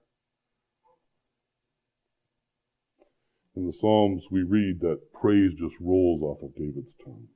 In 3.56 3.65
the 3.65 3.74
Psalms, 3.74 4.26
we 4.30 4.43
read 4.43 4.82
that 4.82 5.00
praise 5.13 5.54
just 5.58 5.76
rolls 5.80 6.21
off 6.21 6.43
of 6.43 6.54
David's 6.56 6.93
tongue. 7.04 7.28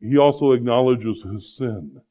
He 0.00 0.18
also 0.18 0.52
acknowledges 0.52 1.22
his 1.22 1.56
sin. 1.56 2.02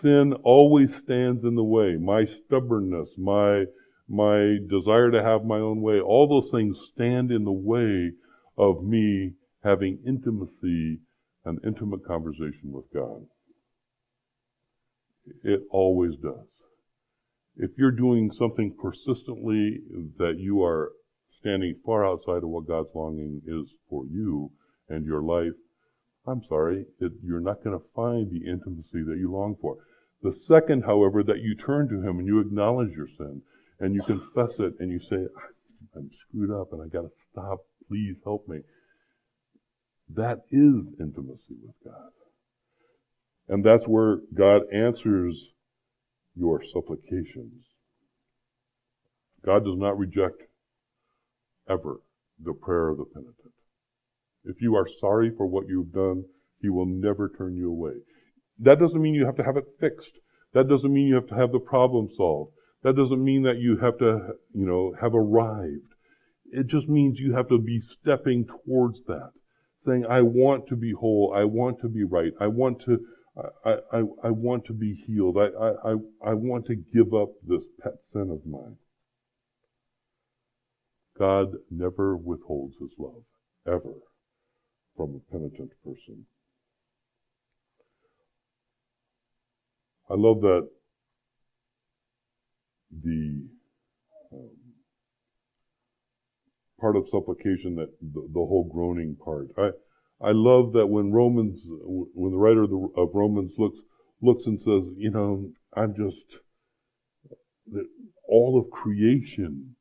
Sin 0.00 0.32
always 0.42 0.90
stands 1.04 1.44
in 1.44 1.54
the 1.54 1.64
way. 1.64 1.96
My 1.96 2.24
stubbornness, 2.24 3.10
my, 3.18 3.66
my 4.08 4.58
desire 4.68 5.10
to 5.10 5.22
have 5.22 5.44
my 5.44 5.58
own 5.58 5.80
way, 5.80 6.00
all 6.00 6.28
those 6.28 6.50
things 6.50 6.78
stand 6.92 7.30
in 7.30 7.44
the 7.44 7.52
way 7.52 8.12
of 8.56 8.82
me 8.82 9.34
having 9.62 9.98
intimacy, 10.06 11.00
an 11.44 11.58
intimate 11.64 12.04
conversation 12.04 12.72
with 12.72 12.84
God. 12.92 13.26
It 15.44 15.62
always 15.70 16.16
does. 16.16 16.48
If 17.56 17.72
you're 17.76 17.92
doing 17.92 18.32
something 18.32 18.74
persistently 18.80 19.80
that 20.18 20.38
you 20.38 20.62
are 20.62 20.92
standing 21.38 21.76
far 21.84 22.04
outside 22.06 22.42
of 22.42 22.48
what 22.48 22.66
God's 22.66 22.88
longing 22.94 23.42
is 23.46 23.72
for 23.88 24.04
you 24.06 24.50
and 24.88 25.04
your 25.04 25.22
life, 25.22 25.52
I'm 26.26 26.42
sorry, 26.48 26.86
it, 27.00 27.12
you're 27.22 27.40
not 27.40 27.64
going 27.64 27.78
to 27.78 27.84
find 27.94 28.30
the 28.30 28.48
intimacy 28.48 29.02
that 29.04 29.18
you 29.18 29.30
long 29.30 29.56
for. 29.60 29.78
The 30.22 30.32
second, 30.46 30.84
however, 30.84 31.22
that 31.24 31.40
you 31.40 31.56
turn 31.56 31.88
to 31.88 32.00
Him 32.00 32.18
and 32.18 32.26
you 32.26 32.38
acknowledge 32.38 32.92
your 32.92 33.08
sin 33.18 33.42
and 33.80 33.94
you 33.94 34.02
confess 34.02 34.58
it 34.60 34.74
and 34.78 34.90
you 34.90 35.00
say, 35.00 35.26
I'm 35.96 36.10
screwed 36.28 36.52
up 36.52 36.72
and 36.72 36.80
I 36.80 36.86
got 36.86 37.02
to 37.02 37.10
stop. 37.32 37.58
Please 37.88 38.16
help 38.24 38.46
me. 38.46 38.60
That 40.14 40.42
is 40.50 40.94
intimacy 41.00 41.56
with 41.64 41.74
God. 41.84 42.10
And 43.48 43.64
that's 43.64 43.86
where 43.86 44.20
God 44.32 44.62
answers 44.72 45.48
your 46.36 46.62
supplications. 46.62 47.64
God 49.44 49.64
does 49.64 49.76
not 49.76 49.98
reject 49.98 50.42
ever 51.68 52.00
the 52.42 52.52
prayer 52.52 52.88
of 52.88 52.98
the 52.98 53.04
penitent. 53.04 53.52
If 54.44 54.60
you 54.60 54.74
are 54.76 54.88
sorry 55.00 55.30
for 55.36 55.46
what 55.46 55.68
you've 55.68 55.92
done, 55.92 56.24
He 56.60 56.68
will 56.68 56.86
never 56.86 57.28
turn 57.28 57.56
you 57.56 57.70
away. 57.70 57.94
That 58.58 58.78
doesn't 58.78 59.00
mean 59.00 59.14
you 59.14 59.26
have 59.26 59.36
to 59.36 59.44
have 59.44 59.56
it 59.56 59.66
fixed. 59.80 60.18
That 60.52 60.68
doesn't 60.68 60.92
mean 60.92 61.06
you 61.06 61.14
have 61.14 61.28
to 61.28 61.34
have 61.34 61.52
the 61.52 61.58
problem 61.58 62.08
solved. 62.16 62.52
That 62.82 62.96
doesn't 62.96 63.22
mean 63.22 63.42
that 63.44 63.58
you 63.58 63.78
have 63.78 63.98
to, 63.98 64.34
you 64.52 64.66
know, 64.66 64.94
have 65.00 65.14
arrived. 65.14 65.94
It 66.46 66.66
just 66.66 66.88
means 66.88 67.18
you 67.18 67.34
have 67.34 67.48
to 67.48 67.58
be 67.58 67.80
stepping 67.80 68.46
towards 68.46 69.02
that. 69.04 69.30
Saying, 69.86 70.06
I 70.06 70.22
want 70.22 70.68
to 70.68 70.76
be 70.76 70.92
whole. 70.92 71.32
I 71.34 71.44
want 71.44 71.80
to 71.80 71.88
be 71.88 72.04
right. 72.04 72.32
I 72.40 72.48
want 72.48 72.82
to, 72.82 73.00
I, 73.64 73.76
I, 73.92 73.98
I 74.24 74.30
want 74.30 74.66
to 74.66 74.72
be 74.72 74.94
healed. 75.06 75.38
I, 75.38 75.48
I, 75.88 75.92
I 76.24 76.34
want 76.34 76.66
to 76.66 76.76
give 76.76 77.14
up 77.14 77.30
this 77.46 77.64
pet 77.80 77.94
sin 78.12 78.30
of 78.30 78.44
mine. 78.46 78.76
God 81.18 81.52
never 81.70 82.16
withholds 82.16 82.76
his 82.80 82.90
love, 82.98 83.22
ever 83.66 83.94
from 84.96 85.14
a 85.14 85.32
penitent 85.32 85.70
person. 85.84 86.26
I 90.10 90.14
love 90.14 90.40
that 90.42 90.68
the 93.02 93.46
um, 94.32 94.50
part 96.78 96.96
of 96.96 97.08
supplication 97.10 97.76
that 97.76 97.88
the, 98.00 98.28
the, 98.32 98.40
whole 98.40 98.68
groaning 98.70 99.16
part. 99.16 99.48
I 99.56 99.70
I 100.20 100.32
love 100.32 100.72
that 100.74 100.86
when 100.86 101.12
Romans 101.12 101.62
when 101.66 102.32
the 102.32 102.38
writer 102.38 102.64
of, 102.64 102.70
the, 102.70 102.88
of 102.96 103.10
Romans 103.14 103.52
looks 103.56 103.78
looks 104.20 104.46
and 104.46 104.60
says, 104.60 104.92
you 104.96 105.10
know, 105.10 105.50
I'm 105.74 105.94
just 105.94 106.26
all 108.28 108.58
of 108.58 108.70
creation 108.70 109.74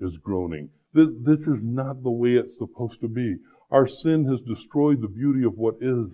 is 0.00 0.16
groaning. 0.22 0.70
This, 0.94 1.08
this 1.24 1.40
is 1.40 1.62
not 1.62 2.02
the 2.02 2.10
way 2.10 2.30
it's 2.30 2.56
supposed 2.58 3.00
to 3.00 3.08
be. 3.08 3.36
Our 3.70 3.86
sin 3.86 4.26
has 4.26 4.40
destroyed 4.40 5.02
the 5.02 5.08
beauty 5.08 5.44
of 5.44 5.58
what 5.58 5.76
is. 5.80 6.06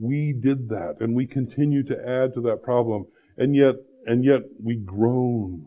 We 0.00 0.32
did 0.32 0.68
that 0.68 0.96
and 1.00 1.14
we 1.14 1.26
continue 1.26 1.82
to 1.84 1.96
add 1.96 2.34
to 2.34 2.40
that 2.42 2.62
problem. 2.62 3.06
And 3.36 3.54
yet, 3.54 3.74
and 4.06 4.24
yet 4.24 4.42
we 4.62 4.76
groan. 4.76 5.66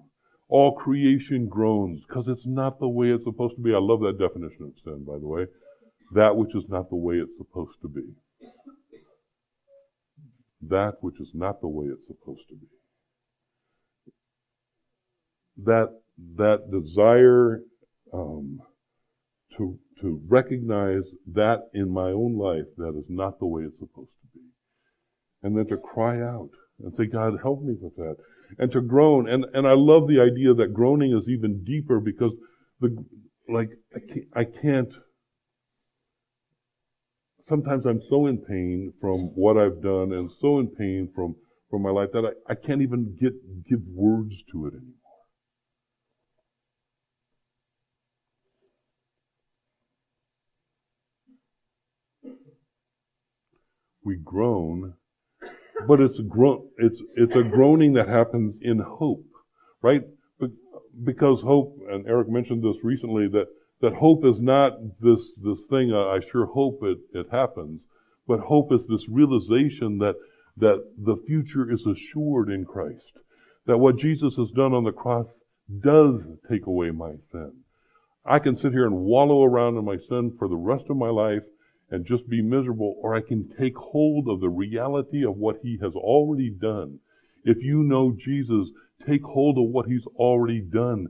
All 0.52 0.74
creation 0.74 1.48
groans 1.48 2.02
because 2.08 2.28
it's 2.28 2.48
not 2.48 2.80
the 2.80 2.88
way 2.88 3.12
it's 3.12 3.24
supposed 3.24 3.56
to 3.58 3.62
be. 3.62 3.72
I 3.72 3.78
love 3.78 4.00
that 4.00 4.18
definition 4.18 4.64
of 4.64 4.74
sin, 4.84 5.04
by 5.06 5.20
the 5.20 5.28
way. 5.28 5.46
That 6.14 6.36
which 6.36 6.56
is 6.56 6.64
not 6.70 6.90
the 6.90 6.96
way 6.96 7.16
it's 7.16 7.38
supposed 7.38 7.80
to 7.84 7.88
be. 7.88 8.02
That 10.62 10.96
which 11.02 11.20
is 11.20 11.30
not 11.36 11.62
the 11.62 11.68
way 11.68 11.86
it's 11.86 12.08
supposed 12.08 12.50
to 12.50 12.56
be. 12.56 12.68
That, 15.66 16.00
that 16.38 16.72
desire 16.72 17.62
um, 18.12 18.60
to 19.60 19.78
to 20.02 20.22
recognize 20.28 21.04
that 21.34 21.70
in 21.74 21.90
my 21.90 22.10
own 22.12 22.38
life 22.38 22.66
that 22.78 22.98
is 22.98 23.06
not 23.10 23.40
the 23.40 23.46
way 23.46 23.64
it's 23.64 23.78
supposed 23.80 24.12
to 24.22 24.40
be. 24.40 24.46
And 25.44 25.58
then 25.58 25.68
to 25.68 25.78
cry 25.78 26.22
out 26.22 26.50
and 26.82 26.94
say, 26.96 27.06
God, 27.06 27.34
help 27.42 27.62
me 27.62 27.76
with 27.80 27.96
that. 27.98 28.16
And 28.58 28.72
to 28.72 28.82
groan. 28.82 29.30
And, 29.30 29.46
and 29.54 29.68
I 29.68 29.74
love 29.74 30.08
the 30.08 30.22
idea 30.22 30.54
that 30.54 30.74
groaning 30.74 31.16
is 31.16 31.28
even 31.28 31.64
deeper 31.64 32.00
because 32.00 32.32
the, 32.80 32.96
like, 33.50 33.70
I 33.94 34.00
can't, 34.00 34.28
I 34.36 34.44
can't 34.62 34.94
sometimes 37.50 37.86
I'm 37.86 38.02
so 38.10 38.28
in 38.28 38.38
pain 38.38 38.94
from 39.02 39.32
what 39.36 39.58
I've 39.58 39.82
done 39.82 40.14
and 40.14 40.30
so 40.40 40.60
in 40.60 40.68
pain 40.68 41.10
from, 41.14 41.36
from 41.70 41.82
my 41.82 41.90
life 41.90 42.10
that 42.14 42.24
I, 42.24 42.52
I 42.52 42.56
can't 42.56 42.82
even 42.82 43.18
get, 43.20 43.34
give 43.68 43.82
words 43.92 44.36
to 44.52 44.68
it 44.68 44.74
anymore. 44.76 44.99
We 54.10 54.16
groan, 54.16 54.96
but 55.88 56.02
it's 56.02 56.18
a 56.18 56.24
gro- 56.24 56.66
it's 56.78 57.00
it's 57.16 57.36
a 57.36 57.44
groaning 57.44 57.94
that 57.94 58.10
happens 58.10 58.58
in 58.60 58.80
hope, 58.80 59.28
right? 59.84 60.02
Because 61.04 61.42
hope, 61.42 61.78
and 61.92 62.08
Eric 62.08 62.28
mentioned 62.28 62.64
this 62.64 62.84
recently, 62.84 63.28
that 63.28 63.46
that 63.82 63.94
hope 63.94 64.26
is 64.26 64.40
not 64.40 64.72
this 65.00 65.36
this 65.36 65.64
thing. 65.70 65.94
Uh, 65.94 66.08
I 66.08 66.22
sure 66.32 66.48
hope 66.48 66.80
it 66.82 66.98
it 67.14 67.28
happens, 67.32 67.86
but 68.28 68.40
hope 68.40 68.74
is 68.74 68.88
this 68.88 69.08
realization 69.08 70.00
that 70.00 70.16
that 70.58 70.84
the 70.98 71.18
future 71.28 71.72
is 71.72 71.86
assured 71.86 72.50
in 72.50 72.66
Christ, 72.66 73.14
that 73.68 73.78
what 73.78 73.98
Jesus 73.98 74.36
has 74.38 74.50
done 74.50 74.74
on 74.74 74.86
the 74.86 74.92
cross 74.92 75.28
does 75.82 76.16
take 76.50 76.66
away 76.66 76.90
my 76.90 77.14
sin. 77.32 77.52
I 78.26 78.40
can 78.40 78.58
sit 78.58 78.72
here 78.72 78.88
and 78.88 79.06
wallow 79.12 79.44
around 79.44 79.78
in 79.78 79.86
my 79.86 79.98
sin 79.98 80.36
for 80.40 80.48
the 80.48 80.64
rest 80.72 80.86
of 80.90 80.98
my 80.98 81.10
life 81.10 81.44
and 81.92 82.06
just 82.06 82.28
be 82.30 82.42
miserable, 82.42 82.96
or 83.02 83.16
I 83.16 83.22
can 83.22 83.50
take 83.60 83.76
hold 83.76 84.28
of 84.28 84.40
the 84.40 84.50
reality 84.50 85.26
of 85.26 85.38
what 85.38 85.58
He 85.64 85.78
has 85.82 85.94
already 85.94 86.50
done. 86.50 87.00
If 87.44 87.58
you 87.64 87.84
know 87.84 88.16
Jesus, 88.18 88.70
take 89.08 89.24
hold 89.24 89.58
of 89.58 89.70
what 89.70 89.88
He's 89.88 90.06
already 90.16 90.62
done. 90.62 91.08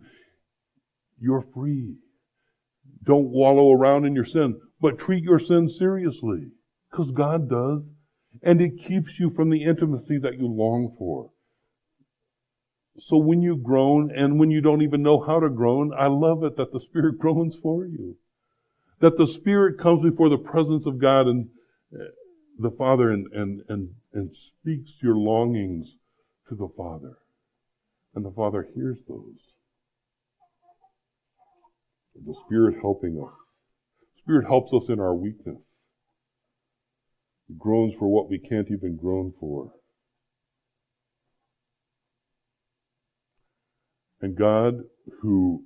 You're 1.19 1.45
free. 1.53 1.95
Don't 3.03 3.29
wallow 3.29 3.71
around 3.71 4.05
in 4.05 4.15
your 4.15 4.25
sin, 4.25 4.59
but 4.79 4.99
treat 4.99 5.23
your 5.23 5.39
sin 5.39 5.69
seriously, 5.69 6.51
because 6.89 7.11
God 7.11 7.49
does. 7.49 7.83
And 8.41 8.61
it 8.61 8.87
keeps 8.87 9.19
you 9.19 9.31
from 9.31 9.49
the 9.49 9.63
intimacy 9.63 10.19
that 10.19 10.37
you 10.37 10.47
long 10.47 10.95
for. 10.97 11.31
So 12.99 13.17
when 13.17 13.41
you 13.41 13.57
groan 13.57 14.11
and 14.11 14.39
when 14.39 14.51
you 14.51 14.61
don't 14.61 14.81
even 14.81 15.01
know 15.01 15.19
how 15.19 15.39
to 15.39 15.49
groan, 15.49 15.93
I 15.97 16.07
love 16.07 16.43
it 16.43 16.57
that 16.57 16.71
the 16.71 16.79
Spirit 16.79 17.17
groans 17.19 17.55
for 17.61 17.85
you. 17.85 18.17
That 19.01 19.17
the 19.17 19.27
Spirit 19.27 19.79
comes 19.79 20.03
before 20.03 20.29
the 20.29 20.37
presence 20.37 20.85
of 20.85 20.99
God 20.99 21.27
and 21.27 21.47
uh, 21.93 22.03
the 22.57 22.71
Father 22.71 23.11
and, 23.11 23.27
and, 23.33 23.61
and, 23.69 23.89
and 24.13 24.35
speaks 24.35 24.91
your 25.01 25.15
longings 25.15 25.87
to 26.49 26.55
the 26.55 26.67
Father. 26.75 27.17
And 28.15 28.25
the 28.25 28.31
Father 28.31 28.67
hears 28.75 28.97
those. 29.07 29.39
The 32.25 32.35
Spirit 32.45 32.75
helping 32.81 33.17
us. 33.25 33.33
Spirit 34.17 34.45
helps 34.45 34.73
us 34.73 34.89
in 34.89 34.99
our 34.99 35.15
weakness. 35.15 35.61
He 37.47 37.55
groans 37.57 37.93
for 37.93 38.07
what 38.07 38.29
we 38.29 38.37
can't 38.37 38.69
even 38.69 38.97
groan 38.97 39.33
for. 39.39 39.71
And 44.21 44.35
God, 44.35 44.81
who 45.21 45.63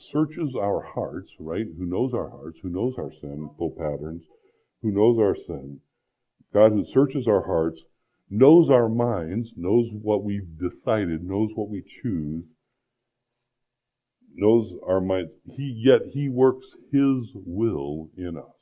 searches 0.00 0.54
our 0.54 0.82
hearts, 0.82 1.32
right? 1.38 1.66
Who 1.76 1.86
knows 1.86 2.14
our 2.14 2.30
hearts, 2.30 2.58
who 2.62 2.68
knows 2.68 2.94
our 2.98 3.12
sinful 3.12 3.74
patterns, 3.76 4.24
who 4.82 4.90
knows 4.90 5.18
our 5.18 5.34
sin. 5.34 5.80
God 6.52 6.72
who 6.72 6.84
searches 6.84 7.26
our 7.28 7.44
hearts, 7.44 7.82
knows 8.30 8.70
our 8.70 8.88
minds, 8.88 9.52
knows 9.56 9.88
what 9.92 10.24
we've 10.24 10.58
decided, 10.58 11.22
knows 11.22 11.50
what 11.54 11.68
we 11.68 11.82
choose, 12.02 12.44
knows 14.34 14.72
our 14.86 15.00
minds. 15.00 15.30
He, 15.44 15.82
yet 15.84 16.00
He 16.12 16.28
works 16.28 16.66
His 16.92 17.32
will 17.34 18.10
in 18.16 18.36
us. 18.36 18.54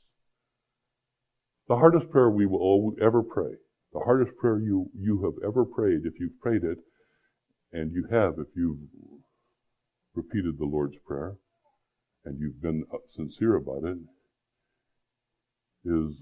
The 1.69 1.77
hardest 1.77 2.11
prayer 2.11 2.31
we 2.31 2.47
will 2.47 2.95
ever 3.03 3.23
pray, 3.23 3.53
the 3.93 4.01
hardest 4.01 4.37
prayer 4.37 4.59
you, 4.59 4.89
you 4.95 5.23
have 5.25 5.49
ever 5.49 5.65
prayed, 5.65 6.03
if 6.05 6.19
you've 6.21 6.41
prayed 6.41 6.65
it, 6.65 6.79
and 7.73 7.93
you 7.93 8.07
have 8.11 8.35
if 8.39 8.47
you've 8.55 8.79
repeated 10.17 10.59
the 10.59 10.65
Lord's 10.65 10.97
Prayer 11.07 11.37
and 12.27 12.41
you've 12.41 12.61
been 12.61 12.85
uh, 12.93 12.99
sincere 13.15 13.55
about 13.55 13.85
it, 13.85 13.99
is 15.85 16.15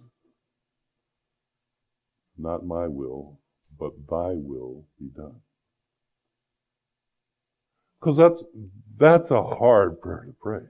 not 2.37 2.67
my 2.67 2.87
will, 2.87 3.41
but 3.79 3.93
thy 4.09 4.35
will 4.35 4.85
be 5.01 5.09
done. 5.17 5.41
Because 7.99 8.19
that's, 8.19 8.43
that's 8.99 9.31
a 9.31 9.43
hard 9.43 10.01
prayer 10.01 10.27
to 10.27 10.35
pray. 10.41 10.61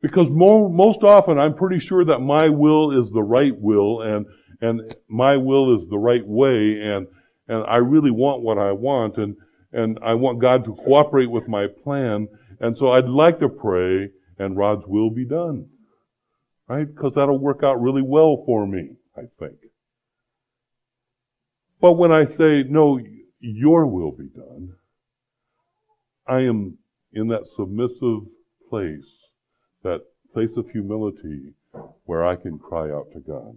Because 0.00 0.28
most 0.30 1.02
often 1.02 1.38
I'm 1.38 1.54
pretty 1.54 1.80
sure 1.80 2.04
that 2.06 2.20
my 2.20 2.48
will 2.48 3.02
is 3.02 3.10
the 3.10 3.22
right 3.22 3.52
will 3.54 4.00
and, 4.00 4.24
and 4.62 4.94
my 5.08 5.36
will 5.36 5.78
is 5.78 5.88
the 5.88 5.98
right 5.98 6.26
way 6.26 6.80
and, 6.80 7.06
and 7.48 7.66
I 7.66 7.76
really 7.76 8.12
want 8.12 8.42
what 8.42 8.58
I 8.58 8.72
want 8.72 9.18
and, 9.18 9.36
and 9.72 9.98
I 10.02 10.14
want 10.14 10.40
God 10.40 10.64
to 10.64 10.74
cooperate 10.74 11.30
with 11.30 11.48
my 11.48 11.66
plan. 11.66 12.28
And 12.60 12.76
so 12.76 12.92
I'd 12.92 13.08
like 13.08 13.40
to 13.40 13.48
pray 13.48 14.10
and 14.38 14.56
Rod's 14.56 14.86
will 14.86 15.10
be 15.10 15.24
done. 15.24 15.68
Right? 16.68 16.86
Because 16.86 17.14
that'll 17.14 17.38
work 17.38 17.62
out 17.62 17.80
really 17.80 18.02
well 18.02 18.42
for 18.44 18.66
me, 18.66 18.96
I 19.16 19.22
think. 19.38 19.56
But 21.80 21.92
when 21.92 22.12
I 22.12 22.26
say, 22.26 22.64
no, 22.68 23.00
your 23.40 23.86
will 23.86 24.12
be 24.12 24.28
done, 24.28 24.74
I 26.26 26.40
am 26.40 26.76
in 27.12 27.28
that 27.28 27.48
submissive 27.56 28.28
place, 28.68 29.08
that 29.82 30.02
place 30.34 30.56
of 30.56 30.68
humility 30.70 31.54
where 32.04 32.26
I 32.26 32.36
can 32.36 32.58
cry 32.58 32.90
out 32.90 33.12
to 33.12 33.20
God. 33.20 33.56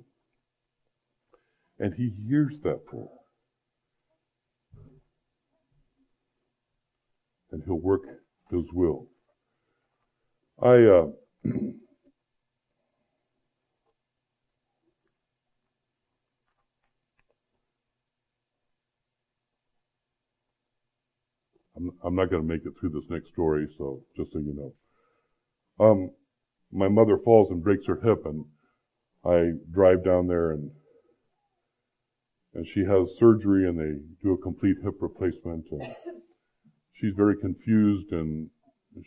And 1.79 1.93
He 1.93 2.13
hears 2.27 2.59
that 2.63 2.85
prayer. 2.85 3.07
And 7.51 7.63
he'll 7.65 7.79
work 7.79 8.01
his 8.49 8.65
will. 8.73 9.07
I, 10.61 10.75
uh, 10.83 11.07
I'm, 21.75 21.91
I'm 22.03 22.15
not 22.15 22.29
going 22.29 22.41
to 22.41 22.47
make 22.47 22.65
it 22.65 22.73
through 22.79 22.89
this 22.91 23.09
next 23.09 23.29
story, 23.29 23.67
so 23.77 24.03
just 24.15 24.33
so 24.33 24.39
you 24.39 24.53
know. 24.53 25.85
Um, 25.85 26.11
my 26.71 26.87
mother 26.87 27.17
falls 27.17 27.49
and 27.49 27.63
breaks 27.63 27.85
her 27.87 27.99
hip, 28.01 28.25
and 28.25 28.45
I 29.25 29.53
drive 29.71 30.03
down 30.03 30.27
there 30.27 30.51
and 30.51 30.71
and 32.53 32.67
she 32.67 32.83
has 32.83 33.15
surgery, 33.17 33.67
and 33.67 33.79
they 33.79 34.01
do 34.21 34.33
a 34.33 34.37
complete 34.37 34.75
hip 34.83 34.95
replacement. 34.99 35.65
And 35.71 35.81
she's 37.01 37.13
very 37.15 37.35
confused 37.37 38.11
and 38.11 38.49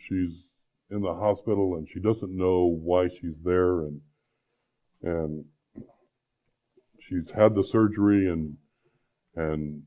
she's 0.07 0.43
in 0.91 1.01
the 1.01 1.13
hospital 1.13 1.75
and 1.77 1.87
she 1.91 1.99
doesn't 1.99 2.37
know 2.37 2.77
why 2.83 3.07
she's 3.07 3.37
there 3.43 3.79
and 3.81 4.01
and 5.01 5.45
she's 6.99 7.31
had 7.35 7.55
the 7.55 7.63
surgery 7.63 8.29
and 8.29 8.57
and 9.35 9.83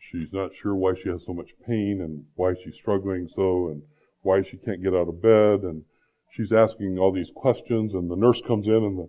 she's 0.00 0.32
not 0.32 0.50
sure 0.54 0.74
why 0.74 0.92
she 0.94 1.08
has 1.08 1.22
so 1.24 1.32
much 1.32 1.50
pain 1.66 2.00
and 2.02 2.24
why 2.34 2.54
she's 2.62 2.74
struggling 2.74 3.28
so 3.34 3.68
and 3.68 3.82
why 4.22 4.42
she 4.42 4.56
can't 4.58 4.82
get 4.82 4.94
out 4.94 5.08
of 5.08 5.22
bed. 5.22 5.60
And 5.62 5.84
she's 6.30 6.52
asking 6.52 6.98
all 6.98 7.12
these 7.12 7.30
questions 7.34 7.94
and 7.94 8.10
the 8.10 8.16
nurse 8.16 8.40
comes 8.46 8.66
in 8.66 8.74
and 8.74 8.98
the, 8.98 9.08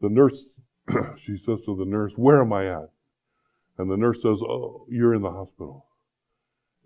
the 0.00 0.08
nurse 0.08 0.46
she 1.24 1.36
says 1.36 1.58
to 1.66 1.76
the 1.76 1.84
nurse 1.84 2.12
where 2.16 2.40
am 2.40 2.52
i 2.52 2.66
at? 2.66 2.90
And 3.78 3.90
the 3.90 3.96
nurse 3.96 4.18
says 4.22 4.40
oh 4.42 4.86
you're 4.88 5.14
in 5.14 5.22
the 5.22 5.30
hospital. 5.30 5.86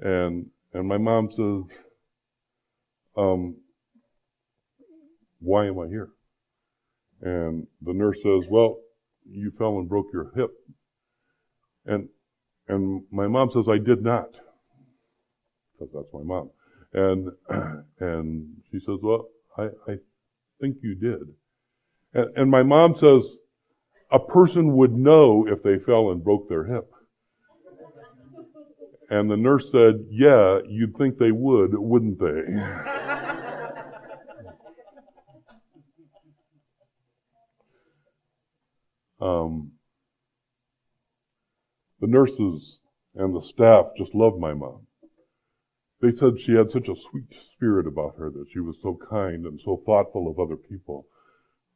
And 0.00 0.50
and 0.74 0.86
my 0.88 0.98
mom 0.98 1.30
says, 1.30 1.76
um, 3.16 3.56
why 5.40 5.66
am 5.66 5.78
I 5.78 5.88
here? 5.88 6.10
And 7.20 7.66
the 7.82 7.92
nurse 7.92 8.16
says, 8.22 8.48
well, 8.50 8.78
you 9.28 9.52
fell 9.58 9.78
and 9.78 9.88
broke 9.88 10.06
your 10.12 10.32
hip. 10.34 10.50
And, 11.86 12.08
and 12.68 13.04
my 13.10 13.26
mom 13.26 13.50
says, 13.52 13.66
I 13.68 13.78
did 13.78 14.02
not. 14.02 14.30
Because 15.78 15.92
that's 15.94 16.12
my 16.12 16.22
mom. 16.22 16.50
And, 16.92 17.28
and 18.00 18.56
she 18.70 18.78
says, 18.80 18.98
well, 19.02 19.28
I, 19.56 19.64
I 19.88 19.96
think 20.60 20.78
you 20.82 20.94
did. 20.94 21.22
And, 22.14 22.36
and 22.36 22.50
my 22.50 22.62
mom 22.62 22.94
says, 22.98 23.22
a 24.10 24.18
person 24.18 24.76
would 24.76 24.92
know 24.92 25.46
if 25.48 25.62
they 25.62 25.78
fell 25.78 26.10
and 26.10 26.22
broke 26.22 26.48
their 26.48 26.64
hip. 26.64 26.91
And 29.12 29.30
the 29.30 29.36
nurse 29.36 29.70
said, 29.70 30.06
Yeah, 30.08 30.60
you'd 30.66 30.96
think 30.96 31.18
they 31.18 31.32
would, 31.32 31.74
wouldn't 31.74 32.18
they? 32.18 32.26
um, 39.20 39.72
the 42.00 42.06
nurses 42.06 42.78
and 43.14 43.36
the 43.36 43.42
staff 43.42 43.88
just 43.98 44.14
loved 44.14 44.40
my 44.40 44.54
mom. 44.54 44.86
They 46.00 46.12
said 46.12 46.40
she 46.40 46.52
had 46.52 46.70
such 46.70 46.88
a 46.88 46.96
sweet 46.96 47.26
spirit 47.52 47.86
about 47.86 48.16
her, 48.16 48.30
that 48.30 48.46
she 48.50 48.60
was 48.60 48.76
so 48.82 48.98
kind 49.10 49.44
and 49.44 49.60
so 49.62 49.82
thoughtful 49.84 50.26
of 50.26 50.40
other 50.40 50.56
people, 50.56 51.04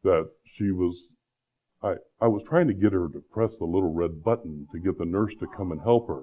that 0.05 0.31
she 0.55 0.70
was 0.70 0.96
I, 1.83 1.96
I 2.18 2.29
was 2.29 2.42
trying 2.49 2.68
to 2.68 2.75
get 2.75 2.94
her 2.94 3.09
to 3.09 3.22
press 3.31 3.51
the 3.59 3.66
little 3.66 3.92
red 3.92 4.25
button 4.25 4.68
to 4.72 4.79
get 4.79 4.96
the 4.96 5.05
nurse 5.05 5.35
to 5.40 5.46
come 5.55 5.70
and 5.70 5.83
help 5.83 6.09
her. 6.09 6.22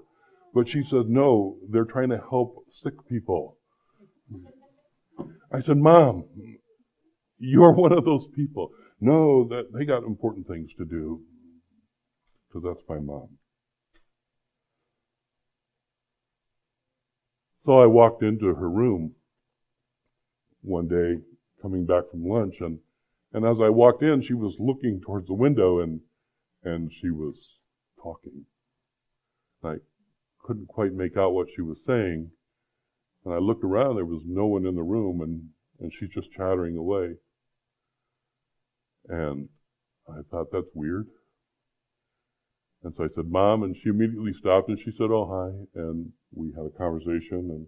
But 0.54 0.70
she 0.70 0.84
said, 0.84 1.10
no, 1.10 1.58
they're 1.70 1.86
trying 1.86 2.10
to 2.10 2.24
help 2.30 2.66
sick 2.72 2.94
people. 3.10 3.58
I 5.52 5.62
said, 5.62 5.78
Mom, 5.78 6.26
you're 7.40 7.72
one 7.76 7.92
of 7.92 8.06
those 8.06 8.28
people. 8.36 8.70
No, 9.02 9.48
that 9.50 9.74
they 9.74 9.86
got 9.86 10.04
important 10.04 10.48
things 10.48 10.70
to 10.78 10.86
do. 10.86 11.22
So 12.52 12.60
that's 12.60 12.84
my 12.88 13.00
mom. 13.00 13.30
So 17.66 17.80
I 17.80 17.88
walked 17.88 18.24
into 18.24 18.54
her 18.54 18.70
room 18.70 19.16
one 20.62 20.88
day, 20.88 21.22
coming 21.62 21.86
back 21.86 22.04
from 22.12 22.28
lunch, 22.28 22.56
and 22.60 22.80
and 23.34 23.46
as 23.46 23.58
I 23.60 23.70
walked 23.70 24.04
in, 24.04 24.22
she 24.22 24.36
was 24.36 24.56
looking 24.60 25.02
towards 25.02 25.28
the 25.28 25.34
window 25.34 25.80
and 25.80 26.02
and 26.64 26.92
she 27.02 27.10
was 27.10 27.36
talking. 28.02 28.46
I 29.64 29.78
couldn't 30.44 30.68
quite 30.68 30.94
make 30.94 31.18
out 31.18 31.34
what 31.34 31.48
she 31.56 31.62
was 31.62 31.78
saying. 31.86 32.30
And 33.26 33.34
I 33.34 33.38
looked 33.38 33.64
around, 33.64 33.96
there 33.96 34.06
was 34.06 34.24
no 34.26 34.46
one 34.46 34.66
in 34.66 34.76
the 34.76 34.84
room, 34.84 35.22
and, 35.22 35.50
and 35.80 35.92
she's 35.98 36.10
just 36.10 36.32
chattering 36.32 36.78
away. 36.78 37.16
And 39.08 39.50
I 40.10 40.22
thought, 40.30 40.52
that's 40.52 40.68
weird. 40.74 41.08
And 42.84 42.94
so 42.98 43.06
I 43.06 43.08
said, 43.16 43.32
Mom, 43.32 43.64
and 43.64 43.76
she 43.76 43.90
immediately 43.90 44.34
stopped 44.34 44.68
and 44.68 44.78
she 44.78 44.92
said, 44.98 45.10
Oh, 45.10 45.26
hi. 45.26 45.82
And 45.82 46.12
we 46.34 46.52
had 46.52 46.66
a 46.66 46.78
conversation. 46.78 47.50
And, 47.50 47.68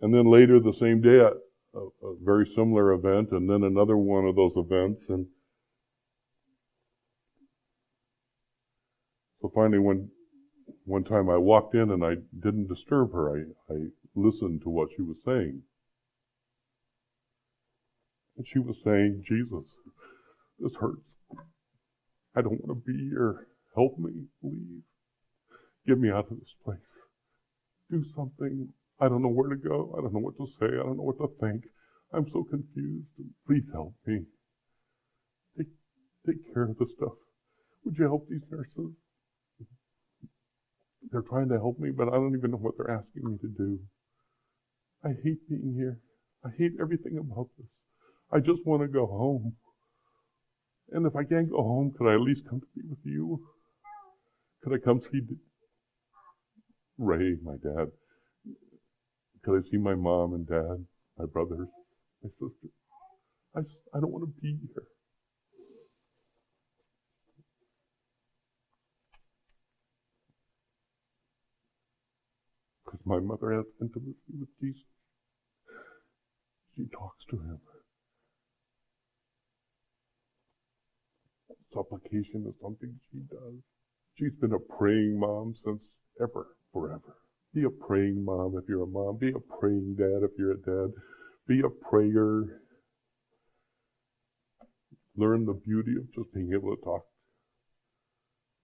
and 0.00 0.12
then 0.12 0.30
later 0.30 0.58
the 0.58 0.74
same 0.74 1.00
day, 1.00 1.20
a, 1.20 1.78
a 1.78 2.16
very 2.22 2.50
similar 2.54 2.92
event, 2.92 3.30
and 3.30 3.48
then 3.48 3.62
another 3.62 3.96
one 3.96 4.24
of 4.24 4.34
those 4.34 4.54
events. 4.56 5.02
And 5.08 5.26
so 9.40 9.52
finally, 9.54 9.78
one, 9.78 10.08
one 10.86 11.02
time 11.04 11.28
I 11.28 11.36
walked 11.36 11.74
in 11.74 11.90
and 11.90 12.04
I 12.04 12.14
didn't 12.40 12.68
disturb 12.68 13.12
her. 13.12 13.36
I, 13.36 13.72
I 13.72 13.76
listened 14.14 14.62
to 14.62 14.70
what 14.70 14.88
she 14.96 15.02
was 15.02 15.16
saying. 15.24 15.62
And 18.36 18.46
she 18.46 18.60
was 18.60 18.76
saying, 18.84 19.24
Jesus, 19.26 19.74
this 20.60 20.72
hurts. 20.80 21.00
I 22.36 22.42
don't 22.42 22.64
want 22.64 22.84
to 22.84 22.92
be 22.92 23.08
here. 23.10 23.48
Help 23.74 23.98
me, 23.98 24.12
please. 24.40 24.82
Get 25.86 25.98
me 25.98 26.10
out 26.10 26.30
of 26.30 26.38
this 26.38 26.54
place. 26.64 26.78
Do 27.90 28.04
something. 28.14 28.68
I 29.00 29.08
don't 29.08 29.22
know 29.22 29.28
where 29.28 29.50
to 29.50 29.56
go. 29.56 29.94
I 29.98 30.02
don't 30.02 30.12
know 30.12 30.20
what 30.20 30.36
to 30.36 30.46
say. 30.60 30.66
I 30.66 30.82
don't 30.84 30.96
know 30.96 31.02
what 31.02 31.18
to 31.18 31.30
think. 31.40 31.64
I'm 32.12 32.26
so 32.32 32.44
confused. 32.44 33.06
Please 33.46 33.64
help 33.72 33.94
me. 34.06 34.22
Take, 35.56 35.66
take 36.26 36.54
care 36.54 36.64
of 36.64 36.78
the 36.78 36.86
stuff. 36.96 37.14
Would 37.84 37.96
you 37.98 38.04
help 38.04 38.28
these 38.28 38.40
nurses? 38.50 38.92
They're 41.10 41.22
trying 41.22 41.48
to 41.50 41.56
help 41.56 41.78
me, 41.78 41.90
but 41.96 42.08
I 42.08 42.12
don't 42.12 42.36
even 42.36 42.50
know 42.50 42.56
what 42.56 42.74
they're 42.76 42.90
asking 42.90 43.30
me 43.30 43.38
to 43.38 43.48
do. 43.48 43.78
I 45.04 45.10
hate 45.22 45.48
being 45.48 45.74
here. 45.76 45.98
I 46.44 46.48
hate 46.58 46.72
everything 46.80 47.18
about 47.18 47.48
this. 47.58 47.66
I 48.32 48.38
just 48.38 48.66
want 48.66 48.82
to 48.82 48.88
go 48.88 49.06
home. 49.06 49.54
And 50.90 51.06
if 51.06 51.14
I 51.16 51.24
can't 51.24 51.50
go 51.50 51.62
home, 51.62 51.92
could 51.96 52.08
I 52.08 52.14
at 52.14 52.20
least 52.20 52.42
come 52.48 52.60
to 52.60 52.66
be 52.74 52.82
with 52.88 52.98
you? 53.04 53.40
Could 54.62 54.74
I 54.74 54.78
come 54.84 55.00
see 55.12 55.20
Ray, 56.98 57.36
my 57.42 57.56
dad? 57.62 57.88
Could 59.44 59.58
I 59.64 59.70
see 59.70 59.76
my 59.76 59.94
mom 59.94 60.34
and 60.34 60.46
dad, 60.46 60.86
my 61.18 61.26
brothers, 61.26 61.68
my 62.22 62.30
sister? 62.30 62.68
I, 63.54 63.60
just, 63.60 63.74
I 63.94 64.00
don't 64.00 64.10
want 64.10 64.24
to 64.24 64.40
be 64.40 64.58
here. 64.60 64.84
Because 72.84 72.95
my 73.06 73.20
mother 73.20 73.52
has 73.52 73.64
intimacy 73.80 74.34
with 74.38 74.48
Jesus. 74.60 74.82
She 76.74 76.86
talks 76.92 77.24
to 77.30 77.36
him. 77.36 77.58
Supplication 81.72 82.44
is 82.48 82.54
something 82.60 82.98
she 83.12 83.20
does. 83.30 83.54
She's 84.18 84.34
been 84.40 84.52
a 84.52 84.76
praying 84.76 85.20
mom 85.20 85.54
since 85.64 85.82
ever, 86.20 86.48
forever. 86.72 87.16
Be 87.54 87.62
a 87.64 87.70
praying 87.70 88.24
mom 88.24 88.58
if 88.58 88.68
you're 88.68 88.82
a 88.82 88.86
mom. 88.86 89.18
Be 89.18 89.28
a 89.28 89.58
praying 89.60 89.94
dad 89.98 90.22
if 90.22 90.32
you're 90.36 90.52
a 90.52 90.56
dad. 90.56 90.92
Be 91.46 91.60
a 91.60 91.70
prayer. 91.88 92.60
Learn 95.16 95.46
the 95.46 95.54
beauty 95.54 95.96
of 95.96 96.12
just 96.12 96.34
being 96.34 96.52
able 96.52 96.74
to 96.74 96.82
talk 96.82 97.06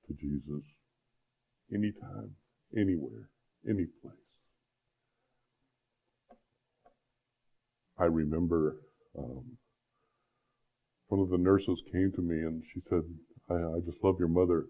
to 0.09 0.14
Jesus 0.14 0.64
anytime, 1.72 2.35
anywhere, 2.76 3.28
any 3.68 3.87
place. 4.02 4.21
I 8.02 8.06
remember 8.06 8.78
um, 9.16 9.44
one 11.06 11.20
of 11.20 11.30
the 11.30 11.38
nurses 11.38 11.80
came 11.92 12.10
to 12.16 12.20
me 12.20 12.34
and 12.34 12.60
she 12.74 12.80
said, 12.90 13.02
I, 13.48 13.54
I 13.54 13.78
just 13.86 14.02
love 14.02 14.16
your 14.18 14.26
mother. 14.26 14.64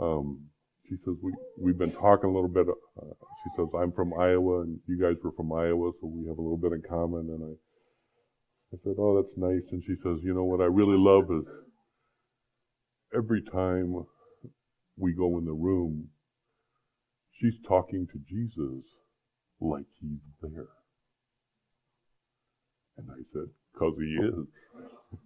Um, 0.00 0.48
she 0.88 0.96
says, 1.04 1.14
we, 1.22 1.32
we've 1.62 1.78
been 1.78 1.92
talking 1.92 2.28
a 2.28 2.34
little 2.34 2.48
bit. 2.48 2.66
Uh, 2.66 3.14
she 3.44 3.50
says, 3.56 3.68
I'm 3.72 3.92
from 3.92 4.14
Iowa 4.18 4.62
and 4.62 4.80
you 4.88 5.00
guys 5.00 5.14
were 5.22 5.30
from 5.30 5.52
Iowa, 5.52 5.92
so 6.00 6.08
we 6.08 6.26
have 6.26 6.38
a 6.38 6.42
little 6.42 6.56
bit 6.56 6.72
in 6.72 6.82
common. 6.88 7.30
And 7.30 7.44
I, 7.44 8.74
I 8.74 8.78
said, 8.82 8.94
oh, 8.98 9.22
that's 9.22 9.36
nice. 9.36 9.70
And 9.70 9.80
she 9.86 9.94
says, 10.02 10.18
you 10.24 10.34
know 10.34 10.44
what 10.44 10.60
I 10.60 10.66
really 10.66 10.98
love 10.98 11.30
is 11.30 11.46
every 13.14 13.42
time 13.42 13.94
we 14.96 15.14
go 15.14 15.38
in 15.38 15.44
the 15.44 15.52
room, 15.52 16.08
she's 17.40 17.54
talking 17.68 18.08
to 18.10 18.18
Jesus 18.28 18.82
like 19.60 19.86
he's 20.00 20.18
there. 20.42 20.66
And 22.98 23.08
I 23.10 23.22
said, 23.32 23.48
because 23.72 23.94
he 23.98 24.18
is. 24.26 24.46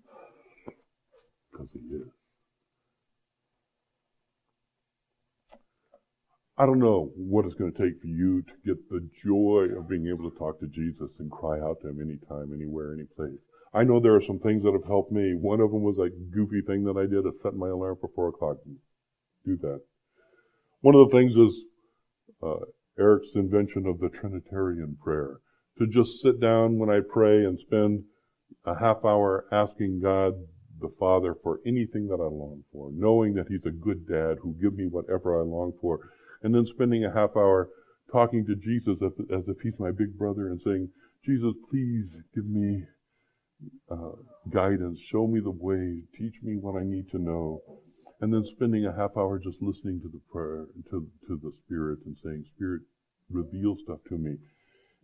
Because 1.51 1.69
he 1.75 1.81
is. 1.97 2.09
I 6.57 6.65
don't 6.65 6.79
know 6.79 7.11
what 7.17 7.45
it's 7.45 7.55
going 7.55 7.73
to 7.73 7.79
take 7.79 8.01
for 8.01 8.07
you 8.07 8.43
to 8.43 8.53
get 8.65 8.89
the 8.89 9.09
joy 9.25 9.69
of 9.77 9.89
being 9.89 10.07
able 10.07 10.31
to 10.31 10.39
talk 10.39 10.61
to 10.61 10.67
Jesus 10.67 11.19
and 11.19 11.31
cry 11.31 11.59
out 11.61 11.81
to 11.83 11.89
him 11.89 12.01
anytime, 12.01 12.53
anywhere, 12.55 12.95
any 12.95 13.05
place. 13.17 13.41
I 13.75 13.85
know 13.85 14.01
there 14.01 14.15
are 14.15 14.23
some 14.23 14.39
things 14.39 14.63
that 14.63 14.73
have 14.73 14.85
helped 14.85 15.11
me. 15.11 15.35
One 15.35 15.61
of 15.61 15.73
them 15.73 15.83
was 15.83 15.99
a 15.99 16.11
goofy 16.35 16.61
thing 16.61 16.85
that 16.85 16.97
I 16.97 17.03
did, 17.03 17.25
to 17.25 17.33
set 17.43 17.55
my 17.55 17.69
alarm 17.69 17.97
for 18.01 18.11
4 18.15 18.29
o'clock. 18.29 18.59
Do 19.45 19.57
that. 19.63 19.81
One 20.83 20.95
of 20.95 21.11
the 21.11 21.17
things 21.17 21.33
is 21.35 21.63
uh, 22.43 22.67
Eric's 22.99 23.35
invention 23.35 23.87
of 23.87 23.99
the 23.99 24.11
Trinitarian 24.11 24.99
prayer. 25.03 25.39
To 25.79 25.87
just 25.87 26.21
sit 26.21 26.41
down 26.41 26.79
when 26.79 26.91
I 26.91 27.01
pray 27.01 27.45
and 27.45 27.59
spend 27.59 28.05
a 28.65 28.79
half 28.79 29.05
hour 29.05 29.47
asking 29.51 30.01
God 30.01 30.35
the 30.81 30.93
Father 30.99 31.35
for 31.43 31.61
anything 31.67 32.09
that 32.09 32.21
I 32.21 32.27
long 32.27 32.65
for, 32.73 32.91
knowing 32.93 33.35
that 33.35 33.49
He's 33.49 33.65
a 33.65 33.71
good 33.71 34.07
dad 34.07 34.39
who 34.43 34.55
give 34.61 34.75
me 34.75 34.87
whatever 34.87 35.39
I 35.41 35.45
long 35.45 35.73
for 35.81 36.01
and 36.43 36.55
then 36.55 36.67
spending 36.67 37.05
a 37.05 37.13
half 37.13 37.31
hour 37.37 37.69
talking 38.11 38.45
to 38.47 38.57
Jesus 38.57 38.99
as 39.03 39.45
if 39.49 39.57
he's 39.63 39.79
my 39.79 39.91
big 39.91 40.19
brother 40.19 40.49
and 40.49 40.61
saying, 40.65 40.89
Jesus, 41.25 41.55
please 41.71 42.07
give 42.35 42.47
me 42.47 42.83
uh, 43.91 44.17
guidance, 44.53 44.99
show 45.01 45.27
me 45.27 45.41
the 45.41 45.51
way, 45.51 46.03
teach 46.19 46.35
me 46.43 46.57
what 46.57 46.79
I 46.79 46.85
need 46.85 47.11
to 47.13 47.19
know. 47.19 47.63
And 48.21 48.33
then 48.33 48.45
spending 48.57 48.87
a 48.87 48.95
half 48.95 49.17
hour 49.17 49.39
just 49.39 49.63
listening 49.63 50.01
to 50.03 50.09
the 50.09 50.21
prayer, 50.31 50.67
to, 50.91 51.09
to 51.29 51.41
the 51.43 51.53
Spirit 51.65 52.01
and 52.07 52.17
saying, 52.23 52.45
Spirit, 52.57 52.83
reveal 53.31 53.77
stuff 53.85 53.99
to 54.09 54.19
me. 54.19 54.37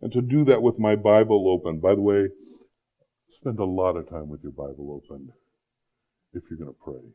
And 0.01 0.11
to 0.13 0.21
do 0.21 0.45
that 0.45 0.61
with 0.61 0.79
my 0.79 0.95
Bible 0.95 1.49
open. 1.49 1.79
By 1.79 1.95
the 1.95 2.01
way, 2.01 2.27
spend 3.39 3.59
a 3.59 3.65
lot 3.65 3.97
of 3.97 4.09
time 4.09 4.29
with 4.29 4.41
your 4.43 4.51
Bible 4.51 5.01
open 5.03 5.29
if 6.33 6.43
you're 6.49 6.59
going 6.59 6.71
to 6.71 6.83
pray. 6.83 7.11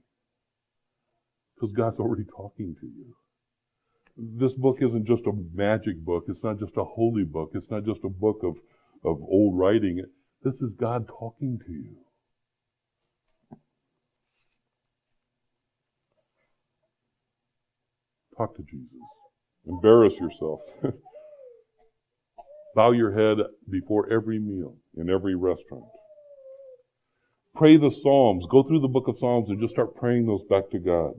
Because 1.54 1.74
God's 1.74 1.98
already 1.98 2.24
talking 2.24 2.74
to 2.80 2.86
you 2.86 3.14
this 4.16 4.52
book 4.52 4.78
isn't 4.80 5.06
just 5.06 5.26
a 5.26 5.32
magic 5.52 5.98
book. 6.04 6.24
It's 6.28 6.42
not 6.42 6.58
just 6.58 6.76
a 6.76 6.84
holy 6.84 7.24
book. 7.24 7.50
It's 7.54 7.70
not 7.70 7.84
just 7.84 8.00
a 8.04 8.08
book 8.08 8.40
of, 8.44 8.54
of 9.04 9.20
old 9.22 9.58
writing. 9.58 10.04
This 10.42 10.54
is 10.54 10.70
God 10.78 11.08
talking 11.08 11.58
to 11.66 11.72
you. 11.72 11.96
Talk 18.36 18.56
to 18.56 18.62
Jesus. 18.62 18.88
Embarrass 19.66 20.14
yourself. 20.14 20.60
Bow 22.74 22.90
your 22.92 23.12
head 23.12 23.38
before 23.70 24.12
every 24.12 24.38
meal 24.38 24.76
in 24.96 25.08
every 25.08 25.34
restaurant. 25.34 25.84
Pray 27.54 27.76
the 27.76 27.90
Psalms. 27.90 28.46
Go 28.50 28.64
through 28.64 28.80
the 28.80 28.88
book 28.88 29.06
of 29.06 29.16
Psalms 29.18 29.48
and 29.48 29.60
just 29.60 29.74
start 29.74 29.94
praying 29.94 30.26
those 30.26 30.42
back 30.50 30.70
to 30.70 30.78
God. 30.78 31.12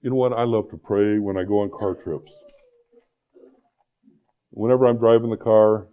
You 0.00 0.10
know 0.10 0.16
what? 0.16 0.32
I 0.32 0.44
love 0.44 0.70
to 0.70 0.78
pray 0.78 1.18
when 1.18 1.36
I 1.36 1.44
go 1.44 1.60
on 1.60 1.70
car 1.70 1.94
trips. 2.02 2.32
Whenever 4.50 4.86
I'm 4.86 4.98
driving 4.98 5.30
the 5.30 5.36
car, 5.36 5.88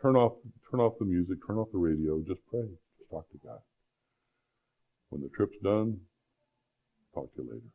turn 0.00 0.16
off 0.16 0.34
turn 0.70 0.80
off 0.80 0.94
the 0.98 1.04
music, 1.04 1.38
turn 1.46 1.56
off 1.56 1.68
the 1.72 1.78
radio, 1.78 2.20
just 2.26 2.40
pray, 2.50 2.68
just 2.98 3.10
talk 3.10 3.28
to 3.30 3.38
God. 3.44 3.60
When 5.08 5.22
the 5.22 5.30
trip's 5.34 5.56
done, 5.62 6.00
talk 7.14 7.34
to 7.34 7.42
you 7.42 7.48
later. 7.50 7.72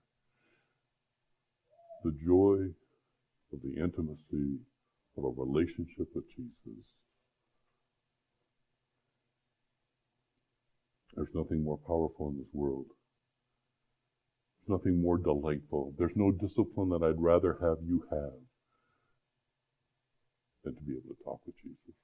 The 2.03 2.11
joy 2.23 2.73
of 3.51 3.61
the 3.63 3.81
intimacy 3.81 4.59
of 5.18 5.24
a 5.26 5.30
relationship 5.30 6.07
with 6.16 6.26
Jesus. 6.36 6.84
There's 11.16 11.34
nothing 11.36 11.64
more 11.64 11.78
powerful 11.78 12.30
in 12.30 12.38
this 12.38 12.53
world 12.53 12.88
There's 14.66 14.80
nothing 14.80 15.01
more 15.01 15.18
delightful. 15.18 15.93
There's 15.97 16.16
no 16.16 16.32
discipline 16.32 16.89
that 16.89 17.03
I'd 17.03 17.22
rather 17.22 17.57
have 17.61 17.78
you 17.86 18.03
have 18.09 18.39
than 20.64 20.76
to 20.76 20.82
be 20.82 20.93
able 20.93 21.16
to 21.16 21.24
talk 21.24 21.41
with 21.45 21.55
Jesus. 21.61 21.95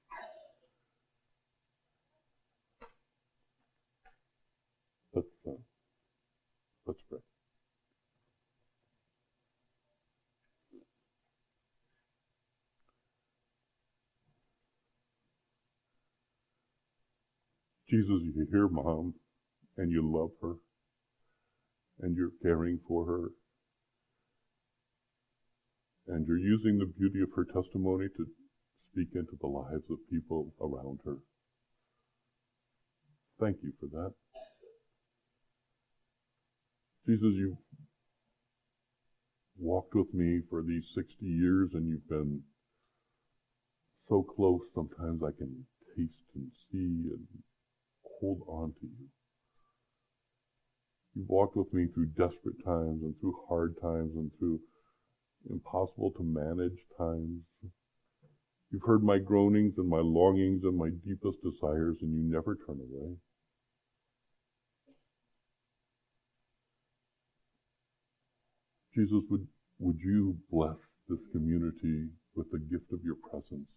Let's, 5.14 5.28
uh, 5.48 5.62
let's 6.86 7.00
pray. 7.10 7.29
Jesus, 17.90 18.22
you 18.36 18.48
hear 18.52 18.68
mom 18.68 19.16
and 19.78 19.92
you 19.92 20.04
love 20.06 20.30
her 20.44 20.56
and 22.02 22.16
you're 22.16 22.32
caring 22.44 22.80
for 22.88 23.06
her 23.06 23.32
and 26.08 26.28
you're 26.28 26.38
using 26.38 26.78
the 26.78 26.86
beauty 26.86 27.22
of 27.22 27.30
her 27.36 27.46
testimony 27.46 28.08
to 28.16 28.28
speak 28.92 29.08
into 29.16 29.36
the 29.42 29.48
lives 29.48 29.84
of 29.90 29.98
people 30.12 30.54
around 30.62 31.00
her. 31.04 31.18
Thank 33.40 33.58
you 33.64 33.72
for 33.80 33.88
that. 33.88 34.14
Jesus, 37.08 37.34
you've 37.34 37.58
walked 39.58 39.96
with 39.96 40.14
me 40.14 40.42
for 40.48 40.62
these 40.62 40.84
60 40.94 41.26
years 41.26 41.72
and 41.74 41.88
you've 41.88 42.08
been 42.08 42.44
so 44.08 44.22
close 44.22 44.62
sometimes 44.76 45.22
I 45.24 45.32
can 45.36 45.66
taste 45.96 46.30
and 46.36 46.52
see 46.72 47.10
and 47.10 47.26
hold 48.20 48.42
on 48.48 48.74
to 48.80 48.86
you. 48.86 49.08
You've 51.16 51.30
walked 51.30 51.56
with 51.56 51.74
me 51.74 51.88
through 51.94 52.08
desperate 52.08 52.64
times 52.64 53.02
and 53.04 53.16
through 53.20 53.36
hard 53.48 53.76
times 53.82 54.12
and 54.16 54.32
through 54.38 54.60
impossible 55.50 56.12
to 56.18 56.24
manage 56.24 56.78
times. 56.98 57.42
You've 58.72 58.84
heard 58.86 59.04
my 59.04 59.18
groanings 59.18 59.74
and 59.78 59.90
my 59.90 60.00
longings 60.00 60.62
and 60.64 60.78
my 60.78 60.90
deepest 60.90 61.42
desires, 61.42 61.98
and 62.02 62.14
you 62.14 62.32
never 62.32 62.56
turn 62.56 62.80
away. 62.80 63.16
Jesus, 68.94 69.24
would, 69.30 69.48
would 69.80 70.00
you 70.00 70.38
bless 70.52 70.78
this 71.08 71.20
community 71.32 72.10
with 72.36 72.52
the 72.52 72.60
gift 72.60 72.92
of 72.92 73.00
your 73.04 73.16
presence? 73.16 73.70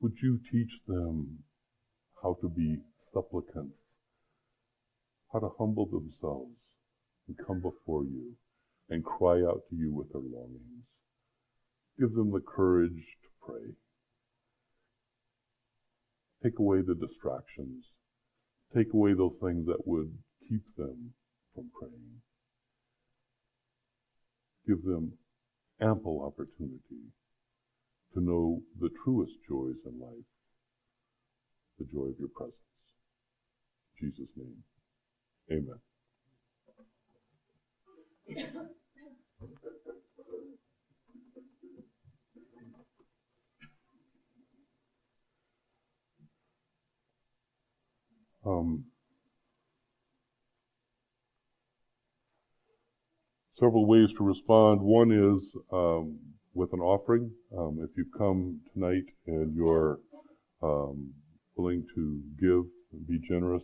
Would 0.00 0.14
you 0.22 0.40
teach 0.50 0.70
them 0.88 1.44
how 2.22 2.36
to 2.40 2.48
be 2.48 2.78
supplicants, 3.12 3.76
how 5.32 5.38
to 5.38 5.50
humble 5.58 5.86
themselves 5.86 6.56
and 7.28 7.36
come 7.46 7.60
before 7.60 8.04
you 8.04 8.32
and 8.88 9.04
cry 9.04 9.42
out 9.42 9.62
to 9.70 9.76
you 9.76 9.92
with 9.92 10.12
their 10.12 10.20
longings. 10.20 10.84
Give 11.98 12.12
them 12.12 12.32
the 12.32 12.40
courage 12.40 12.90
to 12.90 13.46
pray. 13.46 13.74
Take 16.42 16.58
away 16.58 16.78
the 16.80 16.94
distractions. 16.94 17.84
Take 18.74 18.92
away 18.94 19.12
those 19.12 19.34
things 19.42 19.66
that 19.66 19.86
would 19.86 20.12
keep 20.48 20.62
them 20.76 21.12
from 21.54 21.70
praying. 21.78 22.22
Give 24.66 24.82
them 24.82 25.12
ample 25.80 26.22
opportunity 26.24 27.12
to 28.14 28.20
know 28.20 28.62
the 28.80 28.90
truest 29.04 29.32
joys 29.48 29.76
in 29.86 30.00
life 30.00 30.24
the 31.80 31.86
joy 31.86 32.06
of 32.06 32.18
your 32.18 32.28
presence. 32.28 32.54
In 34.00 34.12
Jesus' 34.12 34.28
name, 34.36 34.62
amen. 35.50 35.80
Um, 48.46 48.84
several 53.58 53.86
ways 53.86 54.08
to 54.16 54.24
respond. 54.24 54.80
One 54.80 55.12
is 55.12 55.52
um, 55.72 56.18
with 56.54 56.72
an 56.72 56.80
offering. 56.80 57.30
Um, 57.56 57.78
if 57.82 57.90
you've 57.96 58.12
come 58.16 58.60
tonight 58.72 59.04
and 59.26 59.54
you're 59.54 59.98
um, 60.62 61.12
willing 61.60 61.86
to 61.94 62.20
give 62.40 62.64
and 62.92 63.06
be 63.06 63.18
generous, 63.28 63.62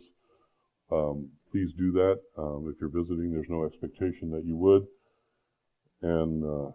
um, 0.91 1.29
please 1.51 1.71
do 1.77 1.91
that. 1.93 2.19
Um, 2.37 2.71
if 2.73 2.79
you're 2.79 2.89
visiting, 2.89 3.31
there's 3.31 3.49
no 3.49 3.65
expectation 3.65 4.31
that 4.31 4.45
you 4.45 4.55
would. 4.57 4.85
And 6.01 6.43
uh, 6.43 6.71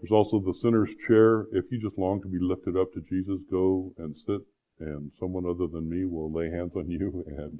there's 0.00 0.12
also 0.12 0.40
the 0.40 0.54
sinner's 0.62 0.90
chair. 1.08 1.42
If 1.52 1.64
you 1.70 1.80
just 1.80 1.98
long 1.98 2.22
to 2.22 2.28
be 2.28 2.38
lifted 2.40 2.76
up 2.76 2.92
to 2.94 3.00
Jesus, 3.08 3.40
go 3.50 3.92
and 3.98 4.16
sit, 4.26 4.40
and 4.78 5.10
someone 5.18 5.44
other 5.44 5.66
than 5.66 5.90
me 5.90 6.04
will 6.04 6.32
lay 6.32 6.50
hands 6.50 6.72
on 6.76 6.88
you 6.88 7.24
and 7.36 7.58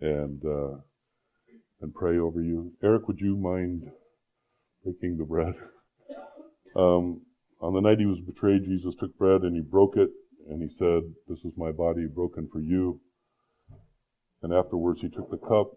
and 0.00 0.44
uh, 0.44 0.76
and 1.80 1.94
pray 1.94 2.18
over 2.18 2.42
you. 2.42 2.72
Eric, 2.82 3.08
would 3.08 3.20
you 3.20 3.36
mind 3.36 3.90
breaking 4.84 5.16
the 5.18 5.24
bread? 5.24 5.54
Um, 6.74 7.20
on 7.62 7.74
the 7.74 7.80
night 7.80 7.98
he 7.98 8.06
was 8.06 8.18
betrayed, 8.26 8.64
Jesus 8.64 8.94
took 8.98 9.16
bread 9.16 9.42
and 9.42 9.54
he 9.54 9.62
broke 9.62 9.96
it, 9.96 10.10
and 10.50 10.60
he 10.60 10.68
said, 10.78 11.02
This 11.28 11.38
is 11.44 11.52
my 11.56 11.70
body 11.70 12.06
broken 12.06 12.48
for 12.52 12.60
you. 12.60 13.00
And 14.42 14.52
afterwards, 14.52 15.00
he 15.00 15.08
took 15.08 15.30
the 15.30 15.38
cup 15.38 15.70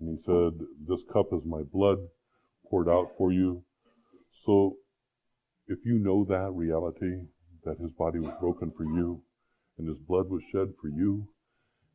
and 0.00 0.08
he 0.08 0.24
said, 0.24 0.58
This 0.88 1.00
cup 1.12 1.26
is 1.32 1.42
my 1.44 1.62
blood 1.70 1.98
poured 2.68 2.88
out 2.88 3.10
for 3.18 3.30
you. 3.30 3.62
So, 4.46 4.76
if 5.66 5.78
you 5.84 5.98
know 5.98 6.24
that 6.24 6.52
reality, 6.54 7.26
that 7.64 7.78
his 7.78 7.90
body 7.92 8.18
was 8.18 8.32
broken 8.40 8.72
for 8.74 8.84
you, 8.84 9.22
and 9.76 9.86
his 9.86 9.98
blood 10.08 10.30
was 10.30 10.40
shed 10.50 10.72
for 10.80 10.88
you, 10.88 11.26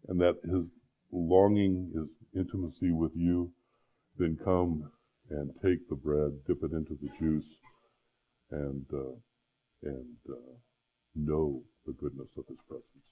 and 0.07 0.21
that 0.21 0.36
his 0.43 0.65
longing 1.11 1.91
is 1.95 2.07
intimacy 2.39 2.91
with 2.91 3.11
you, 3.15 3.51
then 4.17 4.38
come 4.43 4.91
and 5.31 5.49
take 5.63 5.89
the 5.89 5.95
bread, 5.95 6.31
dip 6.45 6.57
it 6.61 6.71
into 6.71 6.95
the 7.01 7.09
juice, 7.19 7.45
and 8.51 8.85
uh, 8.93 9.15
and 9.83 10.17
uh, 10.29 10.53
know 11.15 11.61
the 11.85 11.93
goodness 11.93 12.29
of 12.37 12.45
His 12.47 12.57
presence. 12.67 13.04